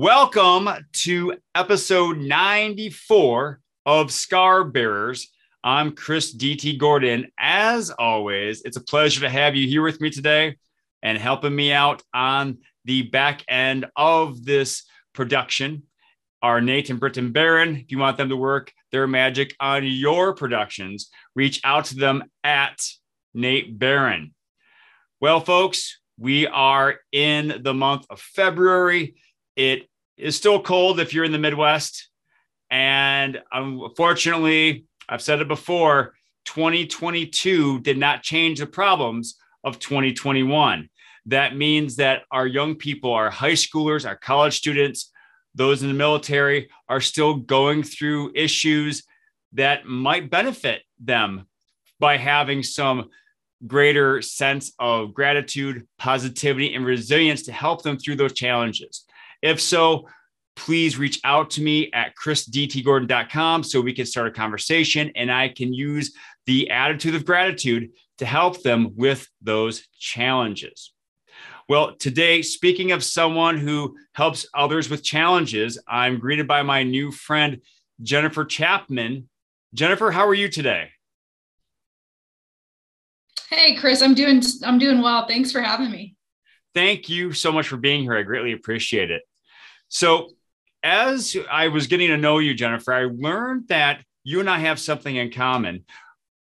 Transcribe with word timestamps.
Welcome 0.00 0.68
to 0.92 1.34
episode 1.56 2.18
94 2.18 3.58
of 3.84 4.12
Scar 4.12 4.62
Bearers. 4.62 5.28
I'm 5.64 5.90
Chris 5.96 6.36
DT 6.36 6.78
Gordon. 6.78 7.26
As 7.36 7.90
always, 7.90 8.62
it's 8.62 8.76
a 8.76 8.80
pleasure 8.80 9.22
to 9.22 9.28
have 9.28 9.56
you 9.56 9.66
here 9.66 9.82
with 9.82 10.00
me 10.00 10.10
today 10.10 10.56
and 11.02 11.18
helping 11.18 11.52
me 11.52 11.72
out 11.72 12.00
on 12.14 12.58
the 12.84 13.02
back 13.02 13.42
end 13.48 13.86
of 13.96 14.44
this 14.44 14.84
production 15.14 15.82
are 16.42 16.60
Nate 16.60 16.90
and 16.90 17.00
Britton 17.00 17.32
Barron. 17.32 17.74
If 17.74 17.90
you 17.90 17.98
want 17.98 18.18
them 18.18 18.28
to 18.28 18.36
work 18.36 18.72
their 18.92 19.08
magic 19.08 19.56
on 19.58 19.84
your 19.84 20.32
productions, 20.32 21.10
reach 21.34 21.60
out 21.64 21.86
to 21.86 21.96
them 21.96 22.22
at 22.44 22.80
Nate 23.34 23.76
Barron. 23.76 24.32
Well, 25.20 25.40
folks, 25.40 25.98
we 26.16 26.46
are 26.46 27.00
in 27.10 27.62
the 27.64 27.74
month 27.74 28.06
of 28.10 28.20
February. 28.20 29.16
It 29.58 29.88
is 30.16 30.36
still 30.36 30.62
cold 30.62 31.00
if 31.00 31.12
you're 31.12 31.24
in 31.24 31.32
the 31.32 31.38
Midwest. 31.38 32.10
And 32.70 33.42
unfortunately, 33.50 34.84
I've 35.08 35.20
said 35.20 35.40
it 35.40 35.48
before 35.48 36.14
2022 36.44 37.80
did 37.80 37.98
not 37.98 38.22
change 38.22 38.60
the 38.60 38.68
problems 38.68 39.36
of 39.64 39.80
2021. 39.80 40.88
That 41.26 41.56
means 41.56 41.96
that 41.96 42.22
our 42.30 42.46
young 42.46 42.76
people, 42.76 43.12
our 43.12 43.30
high 43.30 43.52
schoolers, 43.52 44.06
our 44.06 44.14
college 44.14 44.56
students, 44.56 45.10
those 45.56 45.82
in 45.82 45.88
the 45.88 45.94
military 45.94 46.70
are 46.88 47.00
still 47.00 47.34
going 47.34 47.82
through 47.82 48.30
issues 48.36 49.02
that 49.54 49.86
might 49.86 50.30
benefit 50.30 50.82
them 51.00 51.48
by 51.98 52.16
having 52.16 52.62
some 52.62 53.10
greater 53.66 54.22
sense 54.22 54.70
of 54.78 55.12
gratitude, 55.12 55.84
positivity, 55.98 56.74
and 56.74 56.86
resilience 56.86 57.42
to 57.42 57.52
help 57.52 57.82
them 57.82 57.98
through 57.98 58.14
those 58.14 58.34
challenges. 58.34 59.04
If 59.42 59.60
so, 59.60 60.08
please 60.56 60.98
reach 60.98 61.20
out 61.22 61.50
to 61.50 61.62
me 61.62 61.90
at 61.92 62.14
chrisdtgordon.com 62.16 63.62
so 63.62 63.80
we 63.80 63.92
can 63.92 64.06
start 64.06 64.26
a 64.26 64.32
conversation 64.32 65.12
and 65.14 65.30
I 65.30 65.48
can 65.48 65.72
use 65.72 66.12
the 66.46 66.70
attitude 66.70 67.14
of 67.14 67.24
gratitude 67.24 67.90
to 68.18 68.26
help 68.26 68.62
them 68.62 68.92
with 68.96 69.28
those 69.40 69.86
challenges. 69.98 70.92
Well, 71.68 71.94
today, 71.96 72.42
speaking 72.42 72.92
of 72.92 73.04
someone 73.04 73.58
who 73.58 73.96
helps 74.14 74.46
others 74.54 74.88
with 74.88 75.04
challenges, 75.04 75.78
I'm 75.86 76.18
greeted 76.18 76.48
by 76.48 76.62
my 76.62 76.82
new 76.82 77.12
friend, 77.12 77.60
Jennifer 78.02 78.44
Chapman. 78.44 79.28
Jennifer, 79.74 80.10
how 80.10 80.26
are 80.26 80.34
you 80.34 80.48
today? 80.48 80.88
Hey, 83.50 83.76
Chris, 83.76 84.02
I'm 84.02 84.14
doing 84.14 84.42
I'm 84.64 84.78
doing 84.78 85.02
well. 85.02 85.26
Thanks 85.26 85.52
for 85.52 85.60
having 85.60 85.90
me. 85.90 86.16
Thank 86.74 87.08
you 87.08 87.32
so 87.32 87.52
much 87.52 87.68
for 87.68 87.76
being 87.76 88.02
here. 88.02 88.16
I 88.16 88.22
greatly 88.22 88.52
appreciate 88.52 89.10
it. 89.10 89.22
So, 89.88 90.30
as 90.82 91.36
I 91.50 91.68
was 91.68 91.86
getting 91.86 92.08
to 92.08 92.16
know 92.16 92.38
you, 92.38 92.54
Jennifer, 92.54 92.92
I 92.92 93.04
learned 93.04 93.68
that 93.68 94.02
you 94.22 94.40
and 94.40 94.48
I 94.48 94.58
have 94.60 94.78
something 94.78 95.16
in 95.16 95.30
common. 95.32 95.84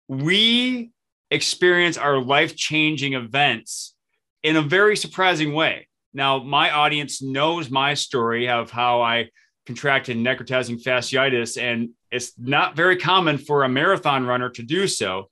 We 0.09 0.91
experience 1.31 1.97
our 1.97 2.21
life 2.21 2.57
changing 2.57 3.15
events 3.15 3.95
in 4.43 4.57
a 4.57 4.63
very 4.63 4.97
surprising 4.97 5.53
way. 5.53 5.89
Now, 6.13 6.43
my 6.43 6.71
audience 6.71 7.23
knows 7.23 7.71
my 7.71 7.95
story 7.95 8.49
of 8.49 8.71
how 8.71 9.03
I 9.03 9.31
contracted 9.67 10.17
necrotizing 10.17 10.83
fasciitis, 10.83 11.61
and 11.61 11.91
it's 12.11 12.33
not 12.39 12.77
very 12.77 12.97
common 12.97 13.39
for 13.39 13.65
a 13.65 13.69
marathon 13.69 14.27
runner 14.27 14.51
to 14.51 14.63
do 14.63 14.87
so. 14.87 15.31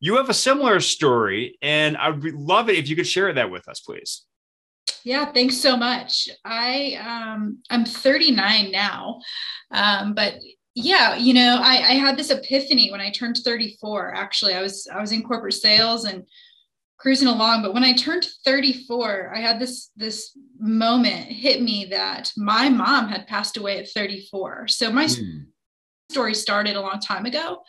You 0.00 0.16
have 0.16 0.30
a 0.30 0.34
similar 0.34 0.80
story, 0.80 1.58
and 1.62 1.96
I'd 1.96 2.24
love 2.24 2.68
it 2.68 2.76
if 2.76 2.88
you 2.88 2.96
could 2.96 3.06
share 3.06 3.32
that 3.32 3.50
with 3.50 3.68
us, 3.68 3.80
please. 3.80 4.24
Yeah, 5.04 5.32
thanks 5.32 5.56
so 5.58 5.76
much. 5.76 6.28
I 6.44 6.94
um, 7.04 7.58
I'm 7.70 7.84
39 7.84 8.70
now, 8.70 9.20
um, 9.70 10.14
but 10.14 10.34
yeah, 10.74 11.16
you 11.16 11.34
know, 11.34 11.58
I, 11.60 11.72
I 11.72 11.94
had 11.94 12.16
this 12.16 12.30
epiphany 12.30 12.90
when 12.90 13.00
I 13.00 13.10
turned 13.10 13.36
34. 13.36 14.14
Actually, 14.14 14.54
I 14.54 14.62
was 14.62 14.88
I 14.92 15.00
was 15.00 15.12
in 15.12 15.22
corporate 15.22 15.54
sales 15.54 16.04
and 16.04 16.24
cruising 17.02 17.26
along 17.26 17.62
but 17.62 17.74
when 17.74 17.82
i 17.82 17.92
turned 17.92 18.24
34 18.44 19.34
i 19.34 19.40
had 19.40 19.58
this 19.58 19.90
this 19.96 20.38
moment 20.60 21.26
hit 21.26 21.60
me 21.60 21.86
that 21.86 22.30
my 22.36 22.68
mom 22.68 23.08
had 23.08 23.26
passed 23.26 23.56
away 23.56 23.78
at 23.78 23.90
34 23.90 24.68
so 24.68 24.88
my 24.88 25.06
mm. 25.06 25.46
story 26.12 26.32
started 26.32 26.76
a 26.76 26.80
long 26.80 27.00
time 27.00 27.26
ago 27.26 27.60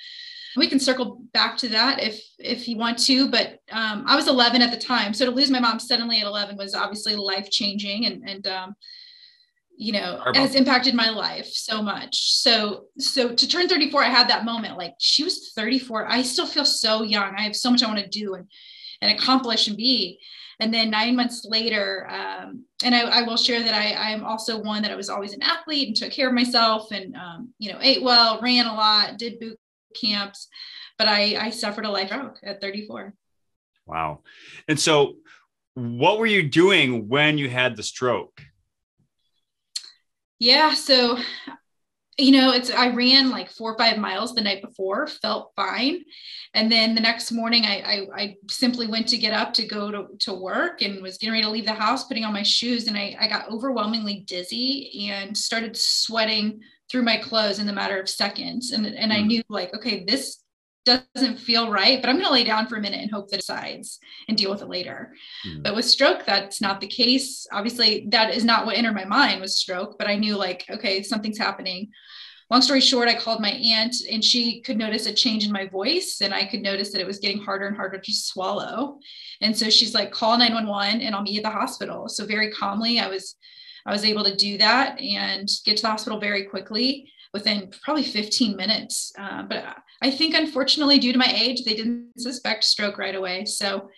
we 0.56 0.68
can 0.68 0.80
circle 0.80 1.22
back 1.34 1.58
to 1.58 1.69
that 1.69 2.02
if 2.02 2.22
if 2.40 2.68
you 2.68 2.78
want 2.78 2.97
to 2.97 3.30
but 3.30 3.59
um, 3.72 4.03
i 4.08 4.16
was 4.16 4.28
11 4.28 4.62
at 4.62 4.72
the 4.72 4.78
time. 4.78 5.14
So 5.14 5.25
to 5.25 5.31
lose 5.31 5.50
my 5.50 5.59
mom 5.59 5.80
suddenly 5.80 6.19
at 6.19 6.28
11 6.28 6.58
was 6.58 6.75
obviously 6.75 7.16
life 7.16 7.50
changing 7.50 8.06
and 8.06 8.28
and 8.28 8.47
um, 8.47 8.75
you 9.75 9.94
know 9.94 10.22
has 10.36 10.56
impacted 10.56 10.94
my 10.94 11.09
life 11.09 11.47
so 11.47 11.81
much. 11.81 12.34
So 12.34 12.86
so 12.97 13.34
to 13.34 13.47
turn 13.47 13.68
34 13.68 14.03
i 14.03 14.09
had 14.09 14.30
that 14.30 14.46
moment 14.46 14.78
like 14.78 14.94
she 15.00 15.24
was 15.24 15.52
34 15.56 16.08
i 16.12 16.22
still 16.22 16.47
feel 16.47 16.66
so 16.66 17.03
young. 17.03 17.35
I 17.38 17.41
have 17.41 17.56
so 17.56 17.72
much 17.72 17.84
i 17.84 17.88
want 17.88 18.00
to 18.00 18.08
do 18.08 18.35
and 18.35 18.47
and 19.02 19.12
accomplish 19.12 19.68
and 19.68 19.75
be. 19.75 20.20
And 20.59 20.74
then 20.74 20.91
nine 20.91 21.16
months 21.16 21.46
later 21.46 22.08
um, 22.09 22.64
and 22.85 22.96
I, 22.96 23.02
I, 23.02 23.22
will 23.24 23.35
share 23.35 23.62
that 23.64 23.74
I, 23.74 24.14
i'm 24.14 24.24
also 24.24 24.62
one 24.62 24.81
that 24.84 24.91
i 24.91 24.96
was 24.96 25.09
always 25.09 25.34
an 25.34 25.41
athlete 25.41 25.88
and 25.88 25.97
took 25.97 26.12
care 26.12 26.28
of 26.28 26.34
myself 26.34 26.91
and 26.91 27.16
um, 27.16 27.50
you 27.58 27.72
know 27.72 27.80
ate 27.81 28.03
well 28.03 28.40
ran 28.40 28.68
a 28.68 28.74
lot 28.74 29.18
did 29.18 29.40
boot 29.40 29.59
camps 30.00 30.48
but 30.98 31.08
i 31.08 31.36
i 31.40 31.50
suffered 31.50 31.86
a 31.86 31.90
life 31.90 32.08
stroke 32.08 32.40
at 32.44 32.62
34 32.62 33.14
wow. 33.86 34.20
And 34.68 34.80
so 34.80 35.16
what 35.74 36.20
were 36.20 36.26
you 36.26 36.48
doing 36.48 37.08
when 37.09 37.38
you 37.38 37.50
had 37.50 37.76
the 37.76 37.84
stroke? 37.84 38.42
Yeah 40.40 40.74
so 40.74 41.18
you 42.18 42.32
know, 42.32 42.52
it's 42.52 42.70
I 42.70 42.90
ran 42.90 43.32
like 43.32 43.50
four 43.50 43.74
or 43.74 43.78
five 43.78 43.98
miles 43.98 44.36
the 44.36 44.42
night 44.42 44.62
before, 44.62 45.08
felt 45.08 45.52
fine. 45.56 46.03
And 46.53 46.72
then 46.72 46.94
the 46.94 47.02
next 47.02 47.32
morning 47.32 47.66
I, 47.66 47.80
I, 47.80 48.08
I 48.16 48.36
simply 48.50 48.86
went 48.86 49.08
to 49.08 49.18
get 49.18 49.34
up 49.34 49.52
to 49.53 49.68
go 49.68 49.90
to, 49.90 50.08
to 50.20 50.34
work 50.34 50.84
and 50.84 51.02
was 51.02 51.18
getting 51.18 51.34
ready 51.34 51.44
to 51.44 51.50
leave 51.50 51.66
the 51.66 51.74
house, 51.74 52.03
putting 52.03 52.24
on 52.24 52.34
my 52.34 52.44
shoes, 52.44 52.88
and 52.88 52.96
I, 52.96 53.18
I 53.20 53.28
got 53.28 53.50
overwhelmingly 53.50 54.26
dizzy 54.28 55.09
and 55.09 55.36
started 55.36 55.76
sweating 55.76 56.62
through 56.94 57.02
my 57.02 57.18
clothes 57.18 57.58
in 57.58 57.66
the 57.66 57.74
matter 57.74 58.00
of 58.00 58.08
seconds. 58.08 58.72
And, 58.72 58.86
and 58.86 59.12
I 59.12 59.22
hmm. 59.22 59.28
knew 59.28 59.44
like, 59.50 59.74
okay, 59.74 60.06
this 60.06 60.44
doesn't 60.86 61.40
feel 61.40 61.72
right, 61.72 62.00
but 62.00 62.08
I'm 62.08 62.18
going 62.18 62.28
to 62.28 62.31
lay 62.31 62.44
down 62.44 62.68
for 62.68 62.76
a 62.76 62.81
minute 62.81 63.02
and 63.02 63.09
hope 63.09 63.31
that 63.31 63.40
it 63.40 63.44
sides 63.46 63.98
and 64.28 64.38
deal 64.38 64.52
with 64.52 64.62
it 64.62 64.70
later. 64.70 65.14
Mm. 65.48 65.64
But 65.64 65.76
with 65.76 65.86
stroke, 65.86 66.26
that's 66.26 66.59
not 66.59 66.82
the 66.82 66.88
case. 66.88 67.48
Obviously, 67.53 68.06
that 68.09 68.34
is 68.34 68.44
not 68.44 68.66
what 68.66 68.76
entered 68.76 68.94
my 68.94 69.06
mind 69.06 69.40
was 69.40 69.58
stroke, 69.58 69.98
but 69.98 70.09
I 70.09 70.18
knew 70.18 70.36
like, 70.36 70.66
okay, 70.70 71.02
something's 71.02 71.38
happening. 71.38 71.90
Long 72.52 72.62
story 72.62 72.82
short, 72.82 73.08
I 73.08 73.16
called 73.16 73.42
my 73.42 73.52
aunt 73.52 73.96
and 74.12 74.22
she 74.22 74.59
could 74.59 74.78
notice 74.78 75.06
a 75.06 75.14
change 75.14 75.46
in 75.46 75.53
my 75.53 75.68
voice 75.68 76.20
and 76.22 76.34
I 76.34 76.44
could 76.44 76.62
notice 76.62 76.92
that 76.92 77.00
it 77.00 77.08
was 77.08 77.20
getting 77.20 77.42
harder 77.42 77.66
and 77.66 77.78
harder 77.78 77.98
to 77.98 78.12
swallow. 78.12 79.00
And 79.40 79.58
so 79.58 79.70
she's 79.70 79.96
like, 79.96 80.12
call 80.12 80.38
911 80.38 81.00
and 81.00 81.16
I'll 81.16 81.22
meet 81.22 81.34
you 81.34 81.40
at 81.40 81.44
the 81.44 81.50
hospital. 81.50 82.09
So 82.09 82.26
very 82.26 82.52
calmly, 82.52 83.00
I 83.00 83.08
was 83.08 83.38
I 83.86 83.92
was 83.92 84.06
able 84.06 84.24
to 84.24 84.36
do 84.36 84.58
that 84.58 85.00
and 85.00 85.50
get 85.66 85.78
to 85.78 85.84
the 85.84 85.90
hospital 85.90 86.20
very 86.20 86.46
quickly 86.46 87.12
within 87.34 87.72
probably 87.82 88.04
15 88.04 88.56
minutes. 88.56 89.12
Uh, 89.18 89.44
but 89.44 89.64
I 90.02 90.12
think, 90.12 90.36
unfortunately, 90.36 91.00
due 91.00 91.12
to 91.12 91.20
my 91.20 91.32
age, 91.34 91.64
they 91.64 91.74
didn't 91.74 92.12
suspect 92.18 92.64
stroke 92.64 92.98
right 92.98 93.16
away. 93.16 93.46
So 93.46 93.90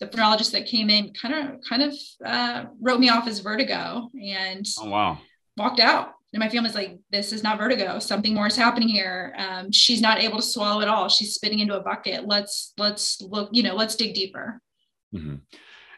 the 0.00 0.06
neurologist 0.14 0.52
that 0.52 0.66
came 0.66 0.90
in 0.90 1.12
kind 1.12 1.34
of 1.34 1.60
kind 1.68 1.82
of 1.82 1.94
uh, 2.24 2.64
wrote 2.80 3.00
me 3.00 3.08
off 3.08 3.28
as 3.28 3.40
vertigo 3.40 4.10
and 4.20 4.66
oh, 4.80 4.88
wow. 4.88 5.18
walked 5.56 5.80
out. 5.80 6.12
And 6.32 6.40
my 6.40 6.48
family's 6.48 6.74
like, 6.74 6.98
this 7.10 7.32
is 7.32 7.44
not 7.44 7.58
vertigo. 7.58 8.00
Something 8.00 8.34
more 8.34 8.48
is 8.48 8.56
happening 8.56 8.88
here. 8.88 9.32
Um, 9.38 9.70
she's 9.70 10.00
not 10.00 10.20
able 10.20 10.36
to 10.36 10.42
swallow 10.42 10.80
at 10.80 10.88
all. 10.88 11.08
She's 11.08 11.34
spitting 11.34 11.60
into 11.60 11.78
a 11.78 11.82
bucket. 11.82 12.26
Let's 12.26 12.72
let's 12.76 13.20
look. 13.22 13.50
You 13.52 13.62
know, 13.62 13.76
let's 13.76 13.94
dig 13.94 14.14
deeper. 14.14 14.60
Mm-hmm. 15.14 15.36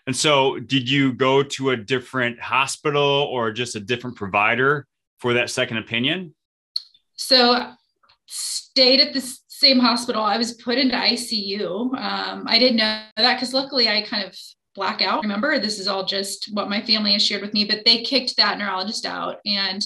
And 0.07 0.15
so, 0.15 0.61
did 0.61 0.89
you 0.89 1.13
go 1.13 1.43
to 1.43 1.71
a 1.71 1.77
different 1.77 2.41
hospital 2.41 3.03
or 3.03 3.51
just 3.51 3.75
a 3.75 3.81
different 3.81 4.17
provider 4.17 4.87
for 5.19 5.35
that 5.35 5.51
second 5.51 5.79
opinion? 5.79 6.35
So 7.17 7.73
stayed 8.27 9.01
at 9.01 9.15
the 9.15 9.37
same 9.49 9.79
hospital. 9.79 10.23
I 10.23 10.39
was 10.39 10.55
put 10.55 10.79
into 10.79 10.95
ICU. 10.95 11.97
Um, 11.99 12.45
I 12.47 12.59
didn't 12.59 12.77
know 12.77 13.03
that 13.17 13.35
because 13.35 13.55
luckily 13.55 13.89
I 13.89 14.03
kind 14.03 14.25
of 14.25 14.37
black 14.75 15.01
out. 15.01 15.23
Remember, 15.23 15.59
this 15.59 15.81
is 15.81 15.89
all 15.89 16.05
just 16.05 16.51
what 16.53 16.69
my 16.69 16.83
family 16.83 17.13
has 17.13 17.25
shared 17.25 17.43
with 17.43 17.55
me, 17.55 17.65
but 17.65 17.85
they 17.85 18.03
kicked 18.03 18.37
that 18.37 18.59
neurologist 18.59 19.07
out. 19.07 19.39
And 19.47 19.83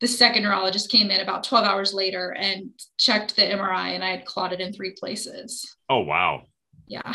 the 0.00 0.06
second 0.06 0.42
neurologist 0.42 0.90
came 0.90 1.10
in 1.10 1.20
about 1.20 1.44
12 1.44 1.64
hours 1.64 1.94
later 1.94 2.34
and 2.38 2.70
checked 2.98 3.36
the 3.36 3.42
MRI, 3.42 3.94
and 3.94 4.04
I 4.04 4.10
had 4.10 4.24
clotted 4.24 4.60
in 4.60 4.72
three 4.72 4.92
places. 4.92 5.76
Oh, 5.88 6.00
wow. 6.00 6.42
Yeah. 6.86 7.14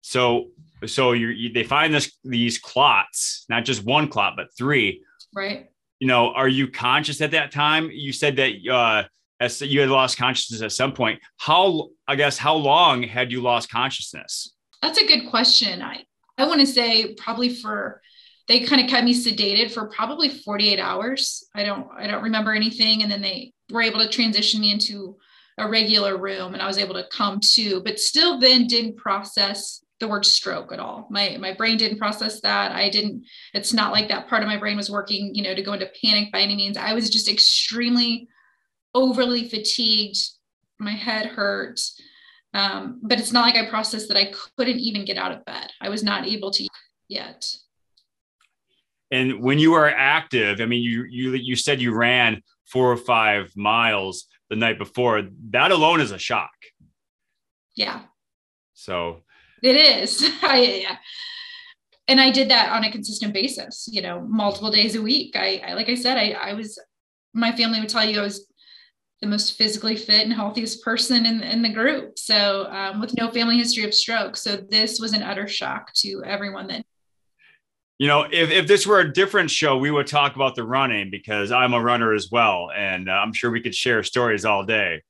So, 0.00 0.50
so 0.86 1.12
you 1.12 1.52
they 1.52 1.64
find 1.64 1.92
this 1.92 2.16
these 2.24 2.58
clots, 2.58 3.44
not 3.48 3.64
just 3.64 3.84
one 3.84 4.08
clot, 4.08 4.34
but 4.36 4.48
three. 4.56 5.02
Right 5.34 5.68
you 6.00 6.06
know, 6.06 6.32
are 6.32 6.48
you 6.48 6.68
conscious 6.68 7.20
at 7.20 7.32
that 7.32 7.50
time? 7.50 7.90
You 7.92 8.12
said 8.12 8.36
that 8.36 8.52
uh, 8.70 9.02
as 9.40 9.60
you 9.60 9.80
had 9.80 9.88
lost 9.88 10.18
consciousness 10.18 10.62
at 10.62 10.72
some 10.72 10.92
point. 10.92 11.20
How, 11.36 11.90
I 12.06 12.16
guess, 12.16 12.38
how 12.38 12.54
long 12.54 13.02
had 13.02 13.32
you 13.32 13.40
lost 13.40 13.70
consciousness? 13.70 14.54
That's 14.82 14.98
a 14.98 15.06
good 15.06 15.28
question. 15.28 15.82
I, 15.82 16.04
I 16.36 16.46
want 16.46 16.60
to 16.60 16.66
say 16.66 17.14
probably 17.14 17.54
for 17.54 18.00
they 18.46 18.60
kind 18.60 18.80
of 18.80 18.88
kept 18.88 19.04
me 19.04 19.12
sedated 19.14 19.72
for 19.72 19.88
probably 19.88 20.28
48 20.28 20.78
hours. 20.78 21.44
I 21.54 21.64
don't 21.64 21.88
I 21.96 22.06
don't 22.06 22.22
remember 22.22 22.52
anything. 22.52 23.02
And 23.02 23.10
then 23.10 23.20
they 23.20 23.52
were 23.70 23.82
able 23.82 24.00
to 24.00 24.08
transition 24.08 24.60
me 24.60 24.70
into 24.70 25.16
a 25.58 25.68
regular 25.68 26.16
room 26.16 26.54
and 26.54 26.62
I 26.62 26.66
was 26.66 26.78
able 26.78 26.94
to 26.94 27.06
come 27.10 27.40
to, 27.54 27.82
but 27.82 27.98
still 27.98 28.38
then 28.38 28.68
didn't 28.68 28.96
process 28.96 29.84
the 30.00 30.08
word 30.08 30.24
stroke 30.24 30.72
at 30.72 30.78
all. 30.78 31.06
My 31.10 31.36
my 31.40 31.52
brain 31.52 31.76
didn't 31.76 31.98
process 31.98 32.40
that. 32.42 32.72
I 32.72 32.88
didn't, 32.88 33.24
it's 33.52 33.72
not 33.72 33.92
like 33.92 34.08
that 34.08 34.28
part 34.28 34.42
of 34.42 34.48
my 34.48 34.56
brain 34.56 34.76
was 34.76 34.90
working, 34.90 35.34
you 35.34 35.42
know, 35.42 35.54
to 35.54 35.62
go 35.62 35.72
into 35.72 35.90
panic 36.02 36.30
by 36.32 36.40
any 36.40 36.54
means. 36.54 36.76
I 36.76 36.92
was 36.92 37.10
just 37.10 37.28
extremely 37.28 38.28
overly 38.94 39.48
fatigued. 39.48 40.18
My 40.78 40.92
head 40.92 41.26
hurt. 41.26 41.80
Um, 42.54 43.00
but 43.02 43.18
it's 43.18 43.32
not 43.32 43.42
like 43.42 43.56
I 43.56 43.68
processed 43.68 44.08
that 44.08 44.16
I 44.16 44.32
couldn't 44.56 44.78
even 44.78 45.04
get 45.04 45.18
out 45.18 45.32
of 45.32 45.44
bed. 45.44 45.70
I 45.80 45.88
was 45.88 46.02
not 46.02 46.26
able 46.26 46.50
to 46.52 46.66
yet. 47.08 47.44
And 49.10 49.40
when 49.42 49.58
you 49.58 49.74
are 49.74 49.88
active, 49.88 50.60
I 50.60 50.66
mean, 50.66 50.82
you 50.82 51.04
you 51.04 51.32
you 51.32 51.56
said 51.56 51.80
you 51.80 51.94
ran 51.94 52.42
four 52.66 52.92
or 52.92 52.96
five 52.96 53.52
miles 53.56 54.26
the 54.50 54.56
night 54.56 54.78
before. 54.78 55.22
That 55.50 55.72
alone 55.72 56.00
is 56.00 56.12
a 56.12 56.18
shock. 56.18 56.50
Yeah. 57.74 58.02
So 58.74 59.22
it 59.62 59.76
is. 59.76 60.22
I 60.42 60.98
and 62.06 62.20
I 62.20 62.30
did 62.30 62.50
that 62.50 62.72
on 62.72 62.84
a 62.84 62.90
consistent 62.90 63.34
basis, 63.34 63.88
you 63.90 64.00
know, 64.00 64.20
multiple 64.20 64.70
days 64.70 64.94
a 64.96 65.02
week. 65.02 65.36
I, 65.36 65.62
I 65.66 65.72
like 65.74 65.88
I 65.88 65.94
said, 65.94 66.16
I, 66.16 66.30
I 66.30 66.52
was 66.54 66.78
my 67.34 67.52
family 67.52 67.80
would 67.80 67.88
tell 67.88 68.04
you 68.04 68.20
I 68.20 68.22
was 68.22 68.46
the 69.20 69.26
most 69.26 69.54
physically 69.54 69.96
fit 69.96 70.24
and 70.24 70.32
healthiest 70.32 70.82
person 70.82 71.26
in, 71.26 71.42
in 71.42 71.60
the 71.60 71.72
group. 71.72 72.18
So 72.18 72.66
um, 72.70 73.00
with 73.00 73.16
no 73.16 73.30
family 73.30 73.58
history 73.58 73.84
of 73.84 73.92
stroke. 73.92 74.36
So 74.36 74.56
this 74.56 75.00
was 75.00 75.12
an 75.12 75.24
utter 75.24 75.48
shock 75.48 75.92
to 75.94 76.22
everyone 76.24 76.68
that 76.68 76.84
you 77.98 78.06
know, 78.06 78.26
if, 78.30 78.50
if 78.50 78.68
this 78.68 78.86
were 78.86 79.00
a 79.00 79.12
different 79.12 79.50
show, 79.50 79.76
we 79.76 79.90
would 79.90 80.06
talk 80.06 80.36
about 80.36 80.54
the 80.54 80.62
running 80.62 81.10
because 81.10 81.50
I'm 81.50 81.74
a 81.74 81.82
runner 81.82 82.12
as 82.12 82.30
well. 82.30 82.70
And 82.74 83.08
uh, 83.08 83.12
I'm 83.12 83.32
sure 83.32 83.50
we 83.50 83.60
could 83.60 83.74
share 83.74 84.04
stories 84.04 84.44
all 84.44 84.64
day. 84.64 85.02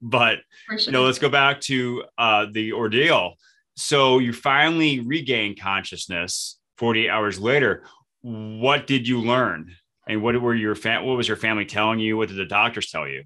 But, 0.00 0.38
sure. 0.68 0.78
you 0.78 0.92
know, 0.92 1.02
let's 1.02 1.18
go 1.18 1.28
back 1.28 1.60
to 1.62 2.04
uh, 2.16 2.46
the 2.52 2.72
ordeal. 2.72 3.34
So 3.76 4.18
you 4.18 4.32
finally 4.32 5.00
regain 5.00 5.56
consciousness 5.56 6.58
48 6.78 7.08
hours 7.08 7.38
later. 7.38 7.84
What 8.22 8.86
did 8.86 9.06
you 9.06 9.20
learn? 9.20 9.70
And 10.08 10.22
what 10.22 10.40
were 10.40 10.54
your 10.54 10.74
fam- 10.74 11.04
what 11.04 11.16
was 11.16 11.28
your 11.28 11.36
family 11.36 11.66
telling 11.66 11.98
you? 11.98 12.16
What 12.16 12.28
did 12.28 12.38
the 12.38 12.46
doctors 12.46 12.90
tell 12.90 13.06
you? 13.08 13.24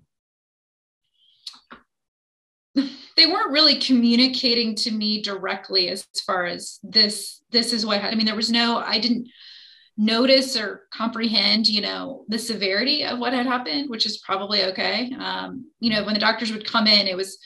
they 3.21 3.27
weren't 3.27 3.53
really 3.53 3.77
communicating 3.77 4.75
to 4.75 4.91
me 4.91 5.21
directly 5.23 5.89
as 5.89 6.07
far 6.27 6.47
as 6.47 6.79
this 6.83 7.43
this 7.51 7.73
is 7.73 7.85
what 7.85 8.03
i 8.03 8.15
mean 8.15 8.25
there 8.25 8.37
was 8.37 8.51
no 8.51 8.79
i 8.79 8.99
didn't 8.99 9.29
notice 9.97 10.57
or 10.57 10.87
comprehend 10.93 11.69
you 11.69 11.81
know 11.81 12.25
the 12.29 12.39
severity 12.39 13.05
of 13.05 13.19
what 13.19 13.33
had 13.33 13.45
happened 13.45 13.91
which 13.91 14.07
is 14.07 14.19
probably 14.19 14.65
okay 14.65 15.13
um, 15.19 15.71
you 15.81 15.91
know 15.91 16.05
when 16.05 16.15
the 16.15 16.21
doctors 16.21 16.53
would 16.53 16.65
come 16.67 16.87
in 16.87 17.07
it 17.07 17.17
was 17.17 17.39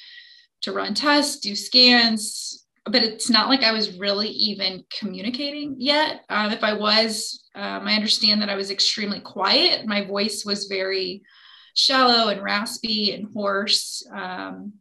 to 0.60 0.72
run 0.72 0.94
tests 0.94 1.40
do 1.40 1.56
scans 1.56 2.63
but 2.86 3.02
it's 3.02 3.30
not 3.30 3.48
like 3.48 3.62
i 3.62 3.72
was 3.72 3.98
really 3.98 4.28
even 4.28 4.84
communicating 4.98 5.74
yet 5.78 6.22
um, 6.28 6.52
if 6.52 6.62
i 6.62 6.72
was 6.72 7.44
um, 7.54 7.86
i 7.86 7.94
understand 7.94 8.40
that 8.40 8.50
i 8.50 8.56
was 8.56 8.70
extremely 8.70 9.20
quiet 9.20 9.86
my 9.86 10.04
voice 10.04 10.44
was 10.44 10.66
very 10.66 11.22
shallow 11.74 12.28
and 12.28 12.42
raspy 12.42 13.12
and 13.12 13.28
hoarse 13.32 14.06
um, 14.14 14.72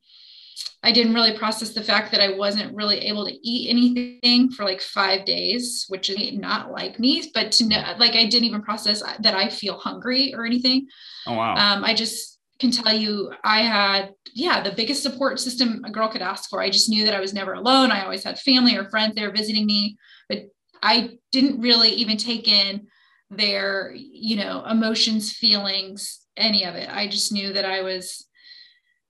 I 0.86 0.92
didn't 0.92 1.14
really 1.14 1.38
process 1.38 1.70
the 1.70 1.84
fact 1.84 2.12
that 2.12 2.20
I 2.20 2.36
wasn't 2.36 2.76
really 2.76 3.00
able 3.00 3.26
to 3.26 3.48
eat 3.48 3.70
anything 3.70 4.52
for 4.52 4.66
like 4.66 4.82
five 4.82 5.24
days, 5.24 5.86
which 5.88 6.10
is 6.10 6.34
not 6.34 6.72
like 6.72 7.00
me, 7.00 7.32
but 7.34 7.54
to 7.54 7.68
know, 7.68 7.82
like, 7.98 8.16
I 8.16 8.26
didn't 8.26 8.44
even 8.44 8.62
process 8.62 9.02
that 9.02 9.34
I 9.34 9.48
feel 9.48 9.78
hungry 9.78 10.34
or 10.36 10.46
anything. 10.46 10.88
Oh, 11.26 11.36
wow. 11.36 11.56
Um, 11.56 11.86
I 11.86 11.94
just 11.94 12.32
can 12.60 12.72
tell 12.72 12.94
you, 12.94 13.34
I 13.44 13.62
had, 13.62 14.14
yeah, 14.34 14.62
the 14.62 14.72
biggest 14.72 15.04
support 15.04 15.40
system 15.40 15.84
a 15.86 15.92
girl 15.92 16.08
could 16.08 16.22
ask 16.22 16.50
for. 16.50 16.62
I 16.62 16.70
just 16.70 16.90
knew 16.90 17.06
that 17.06 17.16
I 17.16 17.20
was 17.20 17.34
never 17.34 17.54
alone. 17.54 17.92
I 17.92 18.04
always 18.04 18.24
had 18.24 18.40
family 18.40 18.76
or 18.76 18.90
friends 18.90 19.16
there 19.16 19.32
visiting 19.32 19.66
me, 19.66 19.98
but 20.30 20.44
I 20.82 21.18
didn't 21.32 21.62
really 21.62 21.90
even 21.90 22.18
take 22.18 22.48
in 22.48 22.88
their, 23.30 23.94
you 23.96 24.36
know, 24.36 24.64
emotions, 24.66 25.34
feelings, 25.34 26.22
any 26.38 26.66
of 26.66 26.76
it. 26.76 26.90
I 26.90 27.08
just 27.08 27.32
knew 27.32 27.54
that 27.54 27.66
I 27.66 27.82
was 27.82 28.28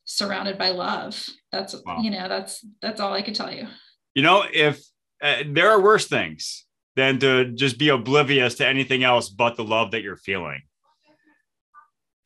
surrounded 0.05 0.57
by 0.57 0.69
love 0.69 1.29
that's 1.51 1.75
wow. 1.85 1.99
you 2.01 2.11
know 2.11 2.27
that's 2.27 2.65
that's 2.81 2.99
all 2.99 3.13
i 3.13 3.21
could 3.21 3.35
tell 3.35 3.51
you 3.51 3.65
you 4.13 4.21
know 4.21 4.43
if 4.53 4.83
uh, 5.21 5.43
there 5.47 5.69
are 5.69 5.81
worse 5.81 6.07
things 6.07 6.65
than 6.95 7.17
to 7.19 7.51
just 7.53 7.77
be 7.77 7.89
oblivious 7.89 8.55
to 8.55 8.67
anything 8.67 9.03
else 9.03 9.29
but 9.29 9.55
the 9.55 9.63
love 9.63 9.91
that 9.91 10.03
you're 10.03 10.17
feeling 10.17 10.61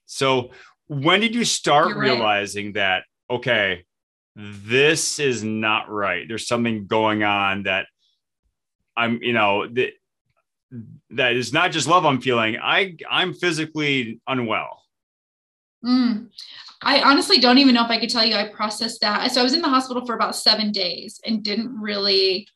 so 0.06 0.50
when 0.88 1.20
did 1.20 1.36
you 1.36 1.46
start 1.46 1.88
right. 1.88 1.98
realizing 1.98 2.74
that 2.74 3.04
okay 3.30 3.86
this 4.36 5.20
is 5.20 5.44
not 5.44 5.90
right 5.90 6.26
there's 6.28 6.48
something 6.48 6.88
going 6.88 7.24
on 7.24 7.64
that 7.64 7.88
i'm 8.96 9.22
you 9.22 9.34
know 9.34 9.68
that 9.68 9.92
that 11.10 11.36
is 11.36 11.54
not 11.54 11.72
just 11.72 11.88
love 11.88 12.06
i'm 12.06 12.22
feeling 12.22 12.58
i 12.62 12.96
i'm 13.10 13.34
physically 13.34 14.20
unwell 14.28 14.84
mm. 15.86 16.28
I 16.82 17.02
honestly 17.02 17.40
don't 17.40 17.58
even 17.58 17.74
know 17.74 17.84
if 17.84 17.90
I 17.90 18.00
could 18.00 18.10
tell 18.10 18.24
you 18.24 18.36
I 18.36 18.50
processed 18.50 19.02
that. 19.02 19.32
So 19.32 19.42
I 19.42 19.44
was 19.44 19.54
in 19.54 19.62
the 19.62 19.68
hospital 19.68 20.06
for 20.06 20.14
about 20.14 20.36
seven 20.36 20.72
days 20.72 21.20
and 21.26 21.44
didn't 21.44 21.76
really 21.82 22.48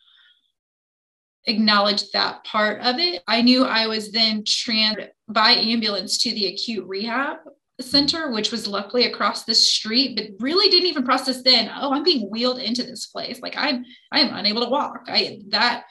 acknowledge 1.45 2.11
that 2.11 2.43
part 2.43 2.81
of 2.81 2.99
it. 2.99 3.23
I 3.27 3.41
knew 3.41 3.65
I 3.65 3.87
was 3.87 4.11
then 4.11 4.43
transferred 4.45 5.11
by 5.27 5.51
ambulance 5.51 6.19
to 6.19 6.31
the 6.31 6.47
acute 6.47 6.87
rehab 6.87 7.37
center, 7.79 8.31
which 8.31 8.51
was 8.51 8.67
luckily 8.67 9.05
across 9.05 9.43
the 9.43 9.55
street, 9.55 10.15
but 10.15 10.43
really 10.43 10.69
didn't 10.69 10.89
even 10.89 11.03
process 11.03 11.41
then, 11.41 11.71
oh, 11.79 11.93
I'm 11.93 12.03
being 12.03 12.29
wheeled 12.29 12.59
into 12.59 12.83
this 12.83 13.07
place. 13.07 13.41
Like 13.41 13.55
I'm 13.57 13.85
I'm 14.11 14.33
unable 14.33 14.61
to 14.63 14.69
walk. 14.69 15.05
I 15.07 15.39
that 15.49 15.85